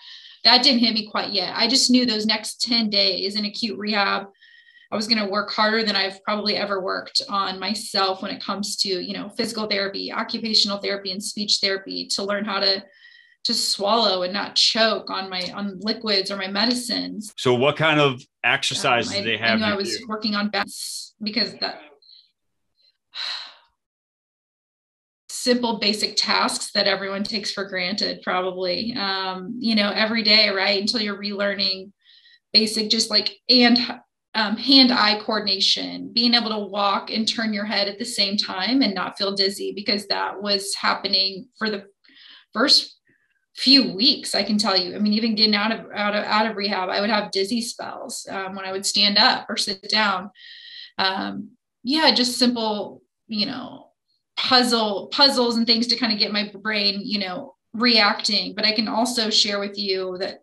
that 0.44 0.62
didn't 0.62 0.80
hit 0.80 0.94
me 0.94 1.08
quite 1.10 1.30
yet. 1.30 1.54
I 1.56 1.68
just 1.68 1.90
knew 1.90 2.06
those 2.06 2.26
next 2.26 2.62
10 2.62 2.90
days 2.90 3.36
in 3.36 3.44
acute 3.44 3.78
rehab 3.78 4.28
I 4.92 4.96
was 4.96 5.06
going 5.06 5.24
to 5.24 5.30
work 5.30 5.50
harder 5.52 5.84
than 5.84 5.94
I've 5.94 6.22
probably 6.24 6.56
ever 6.56 6.80
worked 6.80 7.22
on 7.28 7.60
myself 7.60 8.22
when 8.22 8.32
it 8.32 8.42
comes 8.42 8.76
to, 8.78 8.88
you 8.88 9.12
know, 9.12 9.28
physical 9.28 9.68
therapy, 9.68 10.12
occupational 10.12 10.78
therapy, 10.78 11.12
and 11.12 11.22
speech 11.22 11.58
therapy 11.62 12.06
to 12.08 12.24
learn 12.24 12.44
how 12.44 12.58
to 12.58 12.82
to 13.44 13.54
swallow 13.54 14.22
and 14.22 14.32
not 14.32 14.54
choke 14.54 15.10
on 15.10 15.30
my 15.30 15.50
on 15.54 15.78
liquids 15.80 16.30
or 16.30 16.36
my 16.36 16.48
medicines. 16.48 17.32
So 17.36 17.54
what 17.54 17.76
kind 17.76 18.00
of 18.00 18.22
exercises 18.44 19.12
um, 19.12 19.18
I, 19.18 19.24
they 19.24 19.36
have? 19.36 19.62
I, 19.62 19.72
I 19.72 19.74
was 19.74 19.98
do? 19.98 20.06
working 20.08 20.34
on 20.34 20.48
balance 20.50 21.14
because 21.22 21.54
that 21.60 21.80
simple 25.28 25.78
basic 25.78 26.16
tasks 26.16 26.70
that 26.72 26.86
everyone 26.86 27.22
takes 27.22 27.50
for 27.50 27.64
granted 27.64 28.20
probably 28.22 28.94
um, 28.94 29.56
you 29.58 29.74
know 29.74 29.90
every 29.90 30.22
day 30.22 30.50
right 30.50 30.80
until 30.80 31.00
you're 31.00 31.16
relearning 31.16 31.90
basic 32.52 32.90
just 32.90 33.08
like 33.10 33.36
and 33.48 33.78
um, 34.34 34.56
hand-eye 34.56 35.20
coordination, 35.24 36.12
being 36.12 36.34
able 36.34 36.50
to 36.50 36.58
walk 36.58 37.10
and 37.10 37.26
turn 37.26 37.52
your 37.52 37.64
head 37.64 37.88
at 37.88 37.98
the 37.98 38.04
same 38.04 38.36
time 38.36 38.80
and 38.80 38.94
not 38.94 39.18
feel 39.18 39.34
dizzy 39.34 39.72
because 39.74 40.06
that 40.06 40.40
was 40.40 40.74
happening 40.74 41.48
for 41.58 41.68
the 41.68 41.86
first 42.52 42.99
few 43.60 43.92
weeks. 43.92 44.34
I 44.34 44.42
can 44.42 44.56
tell 44.56 44.76
you. 44.76 44.96
I 44.96 44.98
mean, 44.98 45.12
even 45.12 45.34
getting 45.34 45.54
out 45.54 45.70
of 45.70 45.80
out 45.94 46.14
of 46.14 46.24
out 46.24 46.46
of 46.46 46.56
rehab, 46.56 46.88
I 46.88 47.00
would 47.00 47.10
have 47.10 47.30
dizzy 47.30 47.60
spells 47.60 48.26
um, 48.30 48.54
when 48.54 48.64
I 48.64 48.72
would 48.72 48.86
stand 48.86 49.18
up 49.18 49.46
or 49.50 49.58
sit 49.58 49.88
down. 49.90 50.30
Um, 50.96 51.50
yeah, 51.82 52.12
just 52.14 52.38
simple, 52.38 53.02
you 53.28 53.44
know, 53.44 53.90
puzzle 54.36 55.08
puzzles 55.08 55.56
and 55.56 55.66
things 55.66 55.86
to 55.88 55.96
kind 55.96 56.12
of 56.12 56.18
get 56.18 56.32
my 56.32 56.50
brain, 56.62 57.02
you 57.04 57.18
know, 57.18 57.54
reacting. 57.74 58.54
But 58.54 58.64
I 58.64 58.72
can 58.72 58.88
also 58.88 59.28
share 59.28 59.60
with 59.60 59.76
you 59.76 60.16
that 60.18 60.38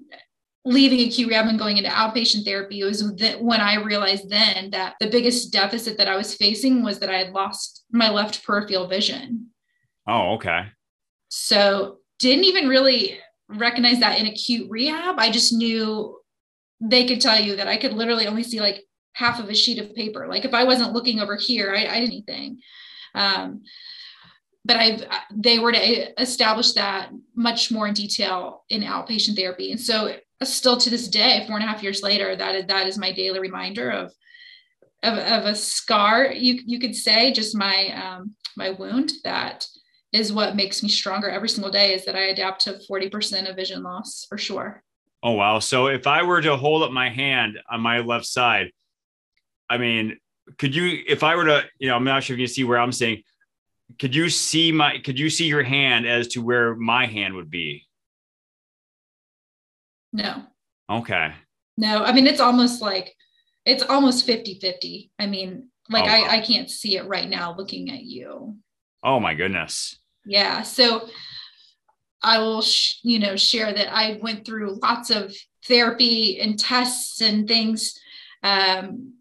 leaving 0.63 1.07
acute 1.07 1.29
rehab 1.29 1.47
and 1.47 1.57
going 1.57 1.77
into 1.77 1.89
outpatient 1.89 2.43
therapy 2.45 2.83
was 2.83 3.01
when 3.39 3.61
I 3.61 3.75
realized 3.75 4.29
then 4.29 4.69
that 4.71 4.95
the 4.99 5.09
biggest 5.09 5.51
deficit 5.51 5.97
that 5.97 6.09
I 6.09 6.17
was 6.17 6.35
facing 6.35 6.83
was 6.83 6.99
that 6.99 7.09
I 7.09 7.17
had 7.17 7.31
lost 7.31 7.83
my 7.91 8.11
left 8.11 8.45
peripheral 8.45 8.87
vision. 8.87 9.47
Oh, 10.07 10.35
okay. 10.35 10.67
So 11.29 11.99
didn't 12.19 12.45
even 12.45 12.67
really 12.67 13.19
recognize 13.49 13.99
that 13.99 14.19
in 14.19 14.27
acute 14.27 14.69
rehab. 14.69 15.15
I 15.19 15.31
just 15.31 15.53
knew 15.53 16.19
they 16.79 17.05
could 17.07 17.21
tell 17.21 17.39
you 17.39 17.55
that 17.55 17.67
I 17.67 17.77
could 17.77 17.93
literally 17.93 18.27
only 18.27 18.43
see 18.43 18.59
like 18.59 18.83
half 19.13 19.39
of 19.39 19.49
a 19.49 19.55
sheet 19.55 19.79
of 19.79 19.95
paper. 19.95 20.27
Like 20.27 20.45
if 20.45 20.53
I 20.53 20.63
wasn't 20.63 20.93
looking 20.93 21.19
over 21.19 21.35
here, 21.35 21.73
I, 21.75 21.85
I 21.85 21.99
didn't 21.99 22.11
anything. 22.27 22.59
Um, 23.15 23.63
but 24.63 24.77
I've 24.77 25.03
they 25.33 25.59
were 25.59 25.71
to 25.71 26.21
establish 26.21 26.73
that 26.73 27.09
much 27.35 27.71
more 27.71 27.87
in 27.87 27.93
detail 27.93 28.65
in 28.69 28.81
outpatient 28.81 29.35
therapy. 29.35 29.71
And 29.71 29.79
so 29.79 30.17
still 30.43 30.77
to 30.77 30.89
this 30.89 31.07
day, 31.07 31.45
four 31.47 31.55
and 31.55 31.63
a 31.63 31.67
half 31.67 31.81
years 31.81 32.03
later, 32.03 32.35
that 32.35 32.55
is, 32.55 32.65
that 32.67 32.85
is 32.87 32.97
my 32.97 33.11
daily 33.11 33.39
reminder 33.39 33.89
of, 33.89 34.13
of, 35.03 35.17
of 35.17 35.45
a 35.45 35.55
scar, 35.55 36.25
you, 36.25 36.59
you 36.65 36.79
could 36.79 36.95
say, 36.95 37.31
just 37.31 37.55
my, 37.55 37.89
um, 37.89 38.35
my 38.55 38.71
wound 38.71 39.13
that 39.23 39.65
is 40.17 40.33
what 40.33 40.55
makes 40.55 40.83
me 40.83 40.89
stronger 40.89 41.29
every 41.29 41.49
single 41.49 41.71
day 41.71 41.93
is 41.93 42.05
that 42.05 42.15
I 42.15 42.27
adapt 42.27 42.61
to 42.61 42.79
40% 42.89 43.49
of 43.49 43.55
vision 43.55 43.83
loss 43.83 44.25
for 44.27 44.37
sure. 44.37 44.83
Oh 45.23 45.31
wow! 45.31 45.59
So 45.59 45.87
if 45.87 46.05
I 46.05 46.23
were 46.23 46.41
to 46.41 46.55
hold 46.55 46.83
up 46.83 46.91
my 46.91 47.09
hand 47.09 47.57
on 47.69 47.81
my 47.81 47.99
left 47.99 48.25
side, 48.25 48.71
I 49.69 49.77
mean, 49.77 50.17
could 50.57 50.75
you? 50.75 51.03
If 51.07 51.23
I 51.23 51.35
were 51.35 51.45
to, 51.45 51.65
you 51.79 51.89
know, 51.89 51.95
I'm 51.95 52.03
not 52.03 52.23
sure 52.23 52.35
if 52.35 52.39
you 52.39 52.45
can 52.45 52.53
see 52.53 52.63
where 52.63 52.79
I'm 52.79 52.91
saying. 52.91 53.23
Could 53.99 54.13
you 54.13 54.29
see 54.29 54.71
my? 54.71 54.99
Could 54.99 55.17
you 55.17 55.29
see 55.29 55.47
your 55.47 55.63
hand 55.63 56.05
as 56.07 56.27
to 56.29 56.41
where 56.41 56.75
my 56.75 57.07
hand 57.07 57.33
would 57.33 57.49
be? 57.49 57.87
No. 60.13 60.43
Okay. 60.89 61.33
No, 61.77 62.03
I 62.03 62.11
mean 62.11 62.27
it's 62.27 62.39
almost 62.39 62.81
like 62.81 63.13
it's 63.65 63.83
almost 63.83 64.25
50 64.25 64.59
50. 64.59 65.11
I 65.19 65.25
mean, 65.25 65.69
like 65.89 66.05
oh, 66.05 66.07
I, 66.07 66.37
I 66.37 66.41
can't 66.41 66.69
see 66.69 66.97
it 66.97 67.07
right 67.07 67.29
now 67.29 67.55
looking 67.57 67.91
at 67.91 68.03
you. 68.03 68.55
Oh 69.03 69.19
my 69.19 69.33
goodness. 69.33 69.97
Yeah. 70.27 70.61
So 70.63 71.07
I 72.21 72.39
will, 72.39 72.61
sh- 72.61 72.99
you 73.03 73.19
know, 73.19 73.35
share 73.35 73.73
that 73.73 73.93
I 73.93 74.19
went 74.21 74.45
through 74.45 74.79
lots 74.81 75.09
of 75.09 75.35
therapy 75.65 76.39
and 76.39 76.59
tests 76.59 77.21
and 77.21 77.47
things 77.47 77.99
um, 78.43 79.13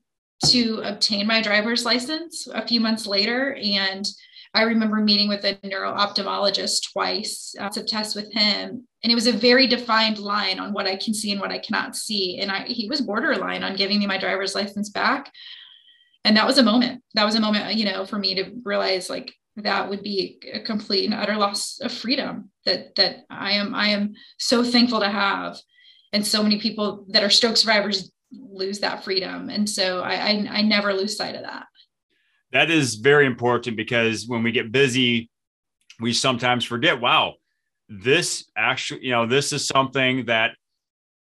to 0.46 0.80
obtain 0.84 1.26
my 1.26 1.40
driver's 1.40 1.84
license 1.84 2.46
a 2.52 2.66
few 2.66 2.80
months 2.80 3.06
later. 3.06 3.54
And 3.54 4.06
I 4.54 4.62
remember 4.62 4.96
meeting 4.96 5.28
with 5.28 5.44
a 5.44 5.58
neuro 5.62 5.92
ophthalmologist 5.94 6.92
twice 6.92 7.54
uh, 7.60 7.68
to 7.70 7.84
test 7.84 8.16
with 8.16 8.32
him. 8.32 8.86
And 9.02 9.12
it 9.12 9.14
was 9.14 9.26
a 9.26 9.32
very 9.32 9.66
defined 9.66 10.18
line 10.18 10.58
on 10.58 10.72
what 10.72 10.86
I 10.86 10.96
can 10.96 11.14
see 11.14 11.30
and 11.32 11.40
what 11.40 11.52
I 11.52 11.58
cannot 11.58 11.94
see. 11.94 12.40
And 12.40 12.50
I, 12.50 12.64
he 12.64 12.88
was 12.88 13.00
borderline 13.00 13.62
on 13.62 13.76
giving 13.76 13.98
me 13.98 14.06
my 14.06 14.18
driver's 14.18 14.54
license 14.54 14.88
back. 14.88 15.30
And 16.24 16.36
that 16.36 16.46
was 16.46 16.58
a 16.58 16.62
moment. 16.62 17.02
That 17.14 17.24
was 17.24 17.34
a 17.34 17.40
moment, 17.40 17.76
you 17.76 17.84
know, 17.84 18.04
for 18.06 18.18
me 18.18 18.34
to 18.36 18.50
realize 18.64 19.10
like 19.10 19.32
that 19.56 19.88
would 19.88 20.02
be 20.02 20.38
a 20.52 20.60
complete 20.60 21.04
and 21.06 21.14
utter 21.14 21.36
loss 21.36 21.80
of 21.80 21.92
freedom 21.92 22.50
that 22.64 22.94
that 22.96 23.24
I 23.30 23.52
am 23.52 23.74
I 23.74 23.88
am 23.88 24.14
so 24.38 24.62
thankful 24.62 25.00
to 25.00 25.08
have. 25.08 25.56
And 26.12 26.26
so 26.26 26.42
many 26.42 26.60
people 26.60 27.04
that 27.08 27.22
are 27.22 27.30
stroke 27.30 27.56
survivors 27.56 28.10
lose 28.32 28.80
that 28.80 29.04
freedom. 29.04 29.50
And 29.50 29.68
so 29.68 30.00
I, 30.00 30.14
I, 30.14 30.46
I 30.50 30.62
never 30.62 30.94
lose 30.94 31.16
sight 31.16 31.34
of 31.34 31.42
that 31.42 31.66
that 32.52 32.70
is 32.70 32.94
very 32.94 33.26
important 33.26 33.76
because 33.76 34.26
when 34.26 34.42
we 34.42 34.52
get 34.52 34.72
busy, 34.72 35.30
we 36.00 36.12
sometimes 36.12 36.64
forget, 36.64 37.00
wow, 37.00 37.34
this 37.88 38.46
actually, 38.56 39.04
you 39.04 39.10
know, 39.10 39.26
this 39.26 39.52
is 39.52 39.66
something 39.66 40.26
that 40.26 40.52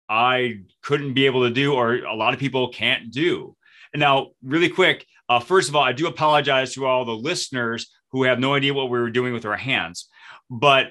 I 0.09 0.61
couldn't 0.81 1.13
be 1.13 1.25
able 1.25 1.43
to 1.43 1.53
do, 1.53 1.73
or 1.73 1.95
a 1.95 2.15
lot 2.15 2.33
of 2.33 2.39
people 2.39 2.69
can't 2.69 3.11
do. 3.11 3.55
And 3.93 3.99
now, 3.99 4.27
really 4.41 4.69
quick, 4.69 5.05
uh, 5.27 5.39
first 5.39 5.69
of 5.69 5.75
all, 5.75 5.83
I 5.83 5.91
do 5.91 6.07
apologize 6.07 6.73
to 6.73 6.85
all 6.85 7.03
the 7.03 7.11
listeners 7.11 7.91
who 8.11 8.23
have 8.23 8.39
no 8.39 8.53
idea 8.53 8.73
what 8.73 8.89
we 8.89 8.99
were 8.99 9.09
doing 9.09 9.33
with 9.33 9.45
our 9.45 9.57
hands. 9.57 10.07
But 10.49 10.87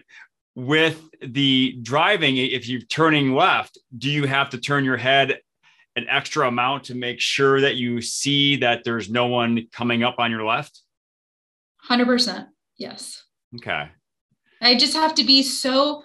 with 0.55 1.09
the 1.21 1.79
driving, 1.83 2.37
if 2.37 2.69
you're 2.69 2.81
turning 2.81 3.35
left, 3.35 3.79
do 3.97 4.11
you 4.11 4.27
have 4.27 4.51
to 4.51 4.59
turn 4.59 4.85
your 4.85 4.97
head 4.97 5.39
an 5.97 6.07
extra 6.09 6.47
amount 6.47 6.85
to 6.85 6.95
make 6.95 7.21
sure 7.21 7.61
that 7.61 7.77
you 7.77 8.01
see 8.03 8.57
that 8.57 8.85
there's 8.85 9.11
no 9.11 9.27
one 9.27 9.67
coming 9.73 10.03
up 10.03 10.17
on 10.19 10.31
your 10.31 10.45
left? 10.45 10.83
100%. 11.89 12.47
Yes. 12.79 13.23
Okay. 13.57 13.89
I 14.61 14.75
just 14.75 14.95
have 14.95 15.15
to 15.15 15.25
be 15.25 15.43
so, 15.43 16.03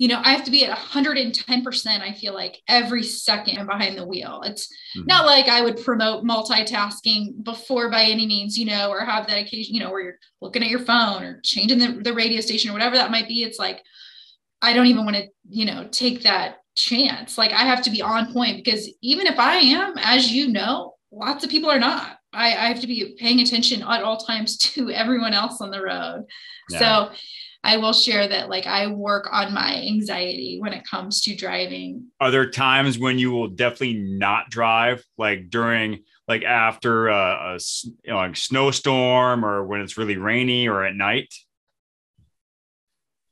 you 0.00 0.08
know, 0.08 0.18
I 0.24 0.32
have 0.32 0.44
to 0.44 0.50
be 0.50 0.64
at 0.64 0.74
110%. 0.74 2.00
I 2.00 2.12
feel 2.14 2.32
like 2.32 2.62
every 2.66 3.02
second 3.02 3.66
behind 3.66 3.98
the 3.98 4.06
wheel. 4.06 4.40
It's 4.46 4.66
mm-hmm. 4.96 5.04
not 5.04 5.26
like 5.26 5.46
I 5.46 5.60
would 5.60 5.84
promote 5.84 6.24
multitasking 6.24 7.44
before 7.44 7.90
by 7.90 8.04
any 8.04 8.26
means, 8.26 8.56
you 8.56 8.64
know, 8.64 8.88
or 8.88 9.04
have 9.04 9.26
that 9.26 9.36
occasion, 9.36 9.74
you 9.74 9.80
know, 9.80 9.90
where 9.90 10.00
you're 10.00 10.18
looking 10.40 10.62
at 10.62 10.70
your 10.70 10.80
phone 10.80 11.22
or 11.22 11.42
changing 11.44 11.78
the, 11.78 12.00
the 12.02 12.14
radio 12.14 12.40
station 12.40 12.70
or 12.70 12.72
whatever 12.72 12.96
that 12.96 13.10
might 13.10 13.28
be. 13.28 13.42
It's 13.42 13.58
like, 13.58 13.82
I 14.62 14.72
don't 14.72 14.86
even 14.86 15.04
want 15.04 15.18
to, 15.18 15.28
you 15.50 15.66
know, 15.66 15.86
take 15.90 16.22
that 16.22 16.60
chance. 16.74 17.36
Like 17.36 17.52
I 17.52 17.64
have 17.64 17.82
to 17.82 17.90
be 17.90 18.00
on 18.00 18.32
point 18.32 18.64
because 18.64 18.88
even 19.02 19.26
if 19.26 19.38
I 19.38 19.56
am, 19.56 19.98
as 19.98 20.32
you 20.32 20.48
know, 20.48 20.94
lots 21.12 21.44
of 21.44 21.50
people 21.50 21.70
are 21.70 21.78
not. 21.78 22.16
I, 22.32 22.46
I 22.46 22.68
have 22.68 22.80
to 22.80 22.86
be 22.86 23.16
paying 23.18 23.40
attention 23.40 23.82
at 23.82 24.02
all 24.02 24.16
times 24.16 24.56
to 24.72 24.90
everyone 24.90 25.34
else 25.34 25.60
on 25.60 25.70
the 25.70 25.82
road. 25.82 26.24
Yeah. 26.70 26.78
So 26.78 27.12
I 27.62 27.76
will 27.76 27.92
share 27.92 28.26
that 28.26 28.48
like 28.48 28.66
I 28.66 28.86
work 28.86 29.28
on 29.30 29.52
my 29.52 29.76
anxiety 29.76 30.58
when 30.60 30.72
it 30.72 30.86
comes 30.86 31.20
to 31.22 31.36
driving. 31.36 32.06
Are 32.18 32.30
there 32.30 32.48
times 32.50 32.98
when 32.98 33.18
you 33.18 33.30
will 33.30 33.48
definitely 33.48 33.98
not 33.98 34.50
drive, 34.50 35.04
like 35.18 35.50
during 35.50 36.04
like 36.26 36.42
after 36.42 37.08
a, 37.08 37.56
a 37.56 37.58
you 37.84 38.10
know, 38.10 38.16
like 38.16 38.36
snowstorm 38.36 39.44
or 39.44 39.64
when 39.64 39.80
it's 39.82 39.98
really 39.98 40.16
rainy 40.16 40.68
or 40.68 40.84
at 40.84 40.94
night? 40.94 41.34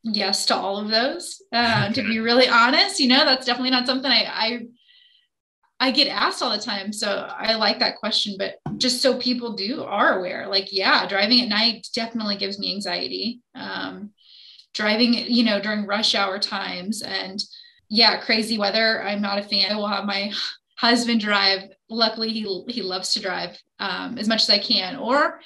yes 0.02 0.46
to 0.46 0.54
all 0.56 0.78
of 0.78 0.88
those. 0.88 1.42
Uh, 1.52 1.90
to 1.92 2.02
be 2.02 2.18
really 2.18 2.46
honest, 2.46 3.00
you 3.00 3.08
know, 3.08 3.24
that's 3.24 3.46
definitely 3.46 3.70
not 3.70 3.86
something 3.86 4.10
I, 4.10 4.26
I 4.26 4.60
I 5.80 5.90
get 5.90 6.08
asked 6.08 6.42
all 6.42 6.50
the 6.50 6.62
time. 6.62 6.92
So 6.92 7.08
I 7.08 7.54
like 7.54 7.78
that 7.78 7.96
question, 7.96 8.36
but 8.38 8.56
just 8.76 9.00
so 9.00 9.18
people 9.18 9.54
do 9.54 9.82
are 9.82 10.18
aware, 10.18 10.46
like, 10.46 10.68
yeah, 10.72 11.06
driving 11.08 11.40
at 11.40 11.48
night 11.48 11.88
definitely 11.94 12.36
gives 12.36 12.58
me 12.58 12.74
anxiety. 12.74 13.40
Um, 13.54 14.10
driving, 14.78 15.12
you 15.12 15.42
know, 15.42 15.60
during 15.60 15.86
rush 15.86 16.14
hour 16.14 16.38
times 16.38 17.02
and 17.02 17.42
yeah, 17.90 18.20
crazy 18.20 18.58
weather. 18.58 19.02
I'm 19.02 19.20
not 19.20 19.38
a 19.38 19.42
fan. 19.42 19.72
I 19.72 19.74
will 19.74 19.88
have 19.88 20.04
my 20.04 20.32
husband 20.78 21.20
drive. 21.20 21.64
Luckily, 21.90 22.28
he 22.28 22.42
he 22.68 22.82
loves 22.82 23.12
to 23.14 23.20
drive 23.20 23.60
um, 23.80 24.18
as 24.18 24.28
much 24.28 24.42
as 24.42 24.50
I 24.50 24.58
can, 24.58 24.96
or 24.96 25.40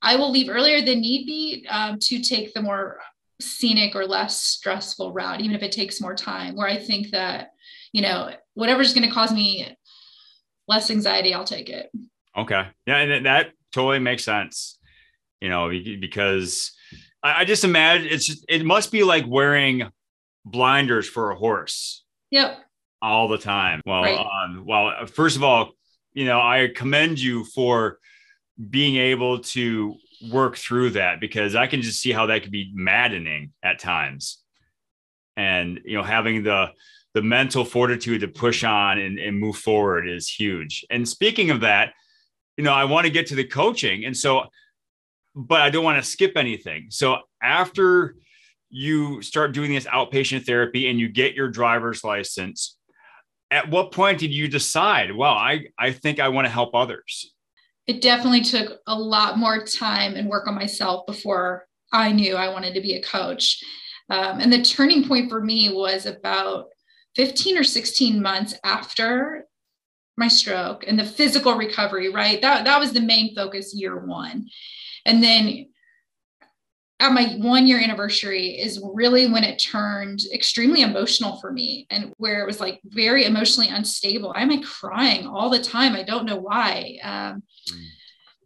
I 0.00 0.16
will 0.16 0.30
leave 0.30 0.48
earlier 0.48 0.80
than 0.80 1.00
need 1.00 1.26
be 1.26 1.66
um, 1.68 1.98
to 2.00 2.20
take 2.20 2.54
the 2.54 2.62
more 2.62 2.98
scenic 3.40 3.94
or 3.94 4.06
less 4.06 4.40
stressful 4.42 5.12
route, 5.12 5.40
even 5.40 5.54
if 5.54 5.62
it 5.62 5.72
takes 5.72 6.00
more 6.00 6.14
time, 6.14 6.56
where 6.56 6.66
I 6.66 6.78
think 6.78 7.10
that, 7.10 7.50
you 7.92 8.00
know, 8.00 8.30
whatever's 8.54 8.94
going 8.94 9.06
to 9.06 9.14
cause 9.14 9.32
me 9.32 9.76
less 10.66 10.90
anxiety, 10.90 11.34
I'll 11.34 11.44
take 11.44 11.68
it. 11.68 11.90
Okay. 12.36 12.68
Yeah. 12.86 12.96
And 12.96 13.26
that 13.26 13.52
totally 13.72 13.98
makes 13.98 14.24
sense, 14.24 14.78
you 15.40 15.48
know, 15.48 15.68
because 16.00 16.72
I, 17.22 17.44
just 17.44 17.64
imagine 17.64 18.08
it's, 18.10 18.26
just, 18.26 18.44
it 18.48 18.64
must 18.64 18.92
be 18.92 19.02
like 19.02 19.24
wearing 19.26 19.90
blinders 20.44 21.08
for 21.08 21.30
a 21.30 21.36
horse. 21.36 22.04
Yep. 22.30 22.58
All 23.02 23.28
the 23.28 23.38
time. 23.38 23.80
Well, 23.86 24.02
right. 24.02 24.18
um, 24.18 24.64
well, 24.66 25.06
first 25.06 25.36
of 25.36 25.42
all, 25.42 25.72
you 26.12 26.24
know, 26.24 26.40
I 26.40 26.68
commend 26.74 27.20
you 27.20 27.44
for 27.44 27.98
being 28.70 28.96
able 28.96 29.40
to 29.40 29.96
work 30.30 30.56
through 30.56 30.90
that 30.90 31.20
because 31.20 31.54
I 31.54 31.66
can 31.66 31.82
just 31.82 32.00
see 32.00 32.12
how 32.12 32.26
that 32.26 32.42
could 32.42 32.50
be 32.50 32.72
maddening 32.74 33.52
at 33.62 33.78
times. 33.78 34.38
And 35.36 35.80
you 35.84 35.96
know, 35.96 36.02
having 36.02 36.42
the 36.42 36.72
the 37.14 37.22
mental 37.22 37.64
fortitude 37.64 38.20
to 38.20 38.28
push 38.28 38.64
on 38.64 38.98
and, 38.98 39.18
and 39.18 39.38
move 39.38 39.56
forward 39.56 40.08
is 40.08 40.28
huge. 40.28 40.84
And 40.90 41.08
speaking 41.08 41.50
of 41.50 41.60
that, 41.62 41.94
you 42.56 42.64
know, 42.64 42.72
I 42.72 42.84
want 42.84 43.06
to 43.06 43.12
get 43.12 43.28
to 43.28 43.34
the 43.34 43.44
coaching. 43.44 44.04
And 44.04 44.16
so, 44.16 44.44
but 45.38 45.60
I 45.60 45.70
don't 45.70 45.84
want 45.84 46.02
to 46.02 46.08
skip 46.08 46.36
anything. 46.36 46.88
So 46.90 47.18
after 47.42 48.16
you 48.68 49.22
start 49.22 49.52
doing 49.52 49.72
this 49.72 49.86
outpatient 49.86 50.44
therapy 50.44 50.90
and 50.90 51.00
you 51.00 51.08
get 51.08 51.34
your 51.34 51.48
driver's 51.48 52.04
license, 52.04 52.76
at 53.50 53.70
what 53.70 53.92
point 53.92 54.18
did 54.18 54.30
you 54.30 54.48
decide, 54.48 55.14
well, 55.14 55.32
I, 55.32 55.68
I 55.78 55.92
think 55.92 56.20
I 56.20 56.28
want 56.28 56.46
to 56.46 56.50
help 56.50 56.74
others? 56.74 57.32
it 57.88 58.02
definitely 58.02 58.42
took 58.42 58.80
a 58.86 58.94
lot 58.94 59.38
more 59.38 59.64
time 59.64 60.14
and 60.14 60.28
work 60.28 60.46
on 60.46 60.54
myself 60.54 61.06
before 61.06 61.66
I 61.90 62.12
knew 62.12 62.36
I 62.36 62.50
wanted 62.50 62.74
to 62.74 62.82
be 62.82 62.94
a 62.94 63.02
coach. 63.02 63.58
Um, 64.10 64.40
and 64.40 64.52
the 64.52 64.62
turning 64.62 65.08
point 65.08 65.30
for 65.30 65.42
me 65.42 65.72
was 65.72 66.04
about 66.04 66.66
15 67.16 67.56
or 67.56 67.64
16 67.64 68.22
months 68.22 68.54
after 68.62 69.46
my 70.18 70.28
stroke 70.28 70.84
and 70.86 70.98
the 70.98 71.04
physical 71.04 71.54
recovery, 71.54 72.10
right? 72.10 72.42
That, 72.42 72.64
that 72.64 72.78
was 72.78 72.92
the 72.92 73.00
main 73.00 73.34
focus 73.34 73.74
year 73.74 74.04
one. 74.04 74.46
And 75.08 75.22
then 75.22 75.66
at 77.00 77.12
my 77.12 77.36
one 77.38 77.66
year 77.66 77.80
anniversary 77.80 78.58
is 78.58 78.82
really 78.92 79.26
when 79.28 79.44
it 79.44 79.58
turned 79.58 80.20
extremely 80.34 80.82
emotional 80.82 81.40
for 81.40 81.52
me 81.52 81.86
and 81.90 82.12
where 82.18 82.42
it 82.42 82.46
was 82.46 82.60
like 82.60 82.80
very 82.84 83.24
emotionally 83.24 83.68
unstable. 83.68 84.32
I'm 84.36 84.50
like 84.50 84.64
crying 84.64 85.26
all 85.26 85.48
the 85.48 85.62
time. 85.62 85.94
I 85.94 86.02
don't 86.02 86.26
know 86.26 86.36
why. 86.36 86.98
Um, 87.02 87.42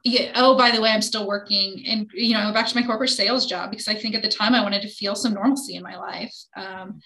yeah, 0.04 0.32
oh, 0.34 0.56
by 0.56 0.70
the 0.70 0.80
way, 0.80 0.90
I'm 0.90 1.02
still 1.02 1.26
working 1.26 1.84
and, 1.86 2.10
you 2.12 2.34
know, 2.34 2.52
back 2.52 2.66
to 2.68 2.76
my 2.76 2.86
corporate 2.86 3.10
sales 3.10 3.46
job 3.46 3.70
because 3.70 3.88
I 3.88 3.94
think 3.94 4.14
at 4.14 4.22
the 4.22 4.28
time 4.28 4.54
I 4.54 4.62
wanted 4.62 4.82
to 4.82 4.88
feel 4.88 5.14
some 5.14 5.34
normalcy 5.34 5.76
in 5.76 5.82
my 5.82 5.96
life. 5.96 6.34
Um, 6.56 7.00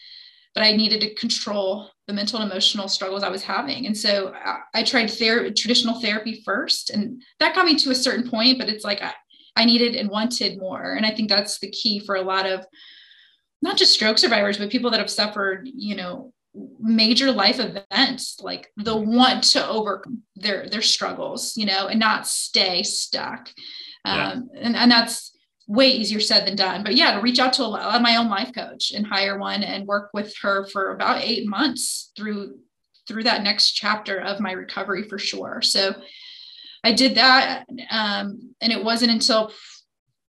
but 0.54 0.64
I 0.64 0.72
needed 0.72 1.02
to 1.02 1.14
control 1.14 1.90
the 2.06 2.14
mental 2.14 2.40
and 2.40 2.50
emotional 2.50 2.88
struggles 2.88 3.22
I 3.22 3.28
was 3.28 3.42
having. 3.42 3.84
And 3.84 3.96
so 3.96 4.32
I, 4.34 4.60
I 4.74 4.82
tried 4.82 5.10
ther- 5.10 5.50
traditional 5.50 6.00
therapy 6.00 6.42
first, 6.46 6.88
and 6.88 7.22
that 7.40 7.54
got 7.54 7.66
me 7.66 7.76
to 7.76 7.90
a 7.90 7.94
certain 7.94 8.28
point. 8.28 8.58
But 8.58 8.70
it's 8.70 8.82
like 8.82 9.02
I, 9.02 9.12
I 9.56 9.64
needed 9.64 9.94
and 9.94 10.10
wanted 10.10 10.58
more. 10.58 10.94
And 10.94 11.06
I 11.06 11.10
think 11.10 11.28
that's 11.28 11.58
the 11.58 11.70
key 11.70 11.98
for 11.98 12.14
a 12.14 12.22
lot 12.22 12.46
of 12.46 12.64
not 13.62 13.76
just 13.76 13.92
stroke 13.92 14.18
survivors, 14.18 14.58
but 14.58 14.70
people 14.70 14.90
that 14.90 15.00
have 15.00 15.10
suffered, 15.10 15.68
you 15.74 15.96
know, 15.96 16.32
major 16.78 17.32
life 17.32 17.58
events, 17.58 18.38
like 18.40 18.70
the 18.76 18.96
want 18.96 19.44
to 19.44 19.66
overcome 19.66 20.22
their 20.36 20.68
their 20.68 20.82
struggles, 20.82 21.56
you 21.56 21.66
know, 21.66 21.88
and 21.88 22.00
not 22.00 22.26
stay 22.26 22.82
stuck. 22.82 23.50
Um, 24.04 24.50
and, 24.54 24.76
and 24.76 24.90
that's 24.90 25.36
way 25.66 25.88
easier 25.88 26.20
said 26.20 26.46
than 26.46 26.54
done. 26.54 26.84
But 26.84 26.94
yeah, 26.94 27.16
to 27.16 27.20
reach 27.20 27.38
out 27.38 27.54
to 27.54 27.64
a, 27.64 28.00
my 28.00 28.16
own 28.16 28.28
life 28.28 28.52
coach 28.54 28.92
and 28.92 29.06
hire 29.06 29.38
one 29.38 29.62
and 29.62 29.86
work 29.86 30.10
with 30.14 30.32
her 30.42 30.66
for 30.68 30.92
about 30.92 31.22
eight 31.22 31.48
months 31.48 32.12
through 32.16 32.58
through 33.08 33.24
that 33.24 33.42
next 33.42 33.72
chapter 33.72 34.18
of 34.18 34.40
my 34.40 34.52
recovery 34.52 35.02
for 35.02 35.18
sure. 35.18 35.60
So 35.62 35.94
I 36.84 36.92
did 36.92 37.16
that, 37.16 37.66
um, 37.90 38.54
and 38.60 38.72
it 38.72 38.82
wasn't 38.82 39.12
until 39.12 39.52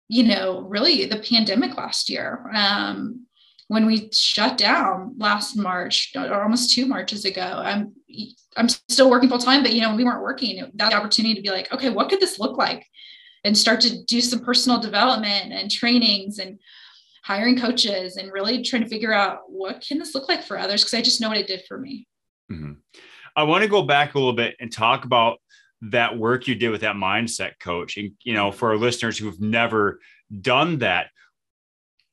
you 0.10 0.24
know 0.24 0.62
really 0.62 1.06
the 1.06 1.20
pandemic 1.20 1.78
last 1.78 2.10
year. 2.10 2.50
Um, 2.54 3.28
when 3.68 3.86
we 3.86 4.10
shut 4.14 4.58
down 4.58 5.16
last 5.18 5.58
March 5.58 6.14
or 6.16 6.42
almost 6.42 6.74
two 6.74 6.86
Marches 6.86 7.26
ago, 7.26 7.42
I'm 7.42 7.94
I'm 8.56 8.70
still 8.70 9.10
working 9.10 9.30
full 9.30 9.38
time, 9.38 9.62
but 9.62 9.74
you 9.74 9.82
know, 9.82 9.96
we 9.96 10.04
weren't 10.04 10.22
working. 10.22 10.72
That 10.76 10.94
opportunity 10.94 11.36
to 11.36 11.42
be 11.42 11.50
like, 11.50 11.72
okay, 11.74 11.90
what 11.90 12.10
could 12.10 12.20
this 12.20 12.40
look 12.40 12.58
like? 12.58 12.86
And 13.44 13.58
start 13.58 13.82
to 13.82 14.04
do 14.06 14.22
some 14.22 14.40
personal 14.40 14.80
development 14.80 15.54
and 15.54 15.70
trainings 15.70 16.40
and 16.40 16.60
hiring 17.24 17.60
coaches 17.60 18.16
and 18.16 18.32
really 18.32 18.64
trying 18.64 18.84
to 18.84 18.90
figure 18.90 19.14
out 19.14 19.42
what 19.48 19.86
can 19.86 20.00
this 20.00 20.16
look 20.16 20.30
like 20.30 20.44
for 20.44 20.58
others 20.58 20.82
because 20.84 20.94
I 20.94 21.02
just 21.02 21.20
know 21.20 21.28
what 21.28 21.38
it 21.38 21.48
did 21.48 21.64
for 21.68 21.78
me. 21.78 22.08
Mm-hmm. 22.52 22.74
I 23.36 23.44
want 23.44 23.64
to 23.64 23.70
go 23.70 23.84
back 23.84 24.16
a 24.16 24.18
little 24.18 24.34
bit 24.34 24.56
and 24.60 24.72
talk 24.72 25.04
about 25.04 25.40
that 25.82 26.18
work 26.18 26.48
you 26.48 26.56
did 26.56 26.70
with 26.70 26.82
that 26.82 26.96
mindset 26.96 27.54
coach. 27.60 27.98
And 27.98 28.12
you 28.24 28.34
know, 28.34 28.52
for 28.52 28.70
our 28.70 28.78
listeners 28.78 29.18
who've 29.18 29.40
never 29.40 30.00
done 30.42 30.80
that, 30.80 31.08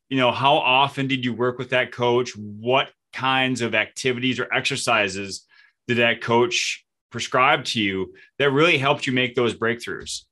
you 0.08 0.18
know, 0.18 0.32
how 0.32 0.56
often 0.56 1.06
did 1.06 1.24
you 1.24 1.32
work 1.32 1.58
with 1.58 1.70
that 1.70 1.92
coach? 1.92 2.36
What 2.36 2.90
kinds 3.12 3.62
of 3.62 3.74
activities 3.74 4.38
or 4.38 4.52
exercises 4.52 5.46
did 5.88 5.98
that 5.98 6.20
coach 6.20 6.84
prescribe 7.10 7.64
to 7.64 7.80
you 7.80 8.14
that 8.38 8.50
really 8.50 8.76
helped 8.76 9.06
you 9.06 9.12
make 9.12 9.34
those 9.34 9.54
breakthroughs? 9.54 10.22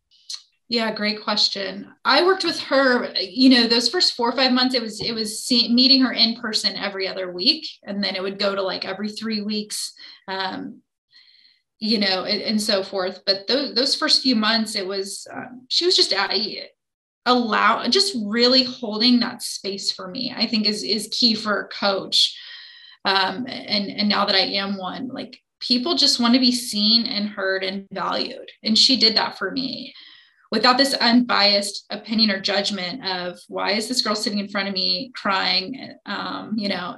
Yeah, 0.68 0.92
great 0.94 1.22
question. 1.22 1.92
I 2.04 2.24
worked 2.24 2.44
with 2.44 2.58
her, 2.60 3.12
you 3.20 3.50
know, 3.50 3.66
those 3.66 3.90
first 3.90 4.14
four 4.14 4.30
or 4.30 4.36
five 4.36 4.52
months, 4.52 4.74
it 4.74 4.80
was, 4.80 5.02
it 5.02 5.12
was 5.12 5.46
meeting 5.50 6.00
her 6.00 6.12
in 6.12 6.36
person 6.36 6.74
every 6.76 7.06
other 7.06 7.30
week. 7.30 7.68
And 7.82 8.02
then 8.02 8.16
it 8.16 8.22
would 8.22 8.38
go 8.38 8.54
to 8.54 8.62
like 8.62 8.86
every 8.86 9.10
three 9.10 9.42
weeks, 9.42 9.92
um, 10.28 10.80
you 11.82 11.98
know, 11.98 12.22
and, 12.24 12.40
and, 12.40 12.62
so 12.62 12.84
forth. 12.84 13.22
But 13.26 13.48
those, 13.48 13.74
those 13.74 13.96
first 13.96 14.22
few 14.22 14.36
months, 14.36 14.76
it 14.76 14.86
was, 14.86 15.26
um, 15.32 15.66
she 15.68 15.84
was 15.84 15.96
just, 15.96 16.12
uh, 16.12 16.28
allow 17.26 17.86
just 17.88 18.16
really 18.24 18.62
holding 18.62 19.20
that 19.20 19.40
space 19.40 19.92
for 19.92 20.08
me 20.08 20.34
i 20.36 20.44
think 20.44 20.66
is 20.66 20.82
is 20.82 21.08
key 21.12 21.36
for 21.36 21.60
a 21.60 21.68
coach. 21.68 22.36
Um, 23.04 23.46
and 23.48 23.88
and 23.90 24.08
now 24.08 24.24
that 24.24 24.34
i 24.34 24.40
am 24.40 24.76
one 24.76 25.06
like 25.06 25.38
people 25.60 25.94
just 25.94 26.18
want 26.18 26.34
to 26.34 26.40
be 26.40 26.50
seen 26.50 27.06
and 27.06 27.28
heard 27.28 27.62
and 27.62 27.86
valued. 27.92 28.50
And 28.64 28.76
she 28.76 28.96
did 28.98 29.16
that 29.16 29.38
for 29.38 29.52
me 29.52 29.94
without 30.50 30.78
this 30.78 30.94
unbiased 30.94 31.86
opinion 31.90 32.32
or 32.32 32.40
judgment 32.40 33.06
of 33.06 33.38
why 33.46 33.70
is 33.70 33.86
this 33.86 34.02
girl 34.02 34.16
sitting 34.16 34.40
in 34.40 34.48
front 34.48 34.66
of 34.66 34.74
me 34.74 35.12
crying? 35.14 35.94
Um, 36.06 36.54
you 36.56 36.68
know 36.68 36.96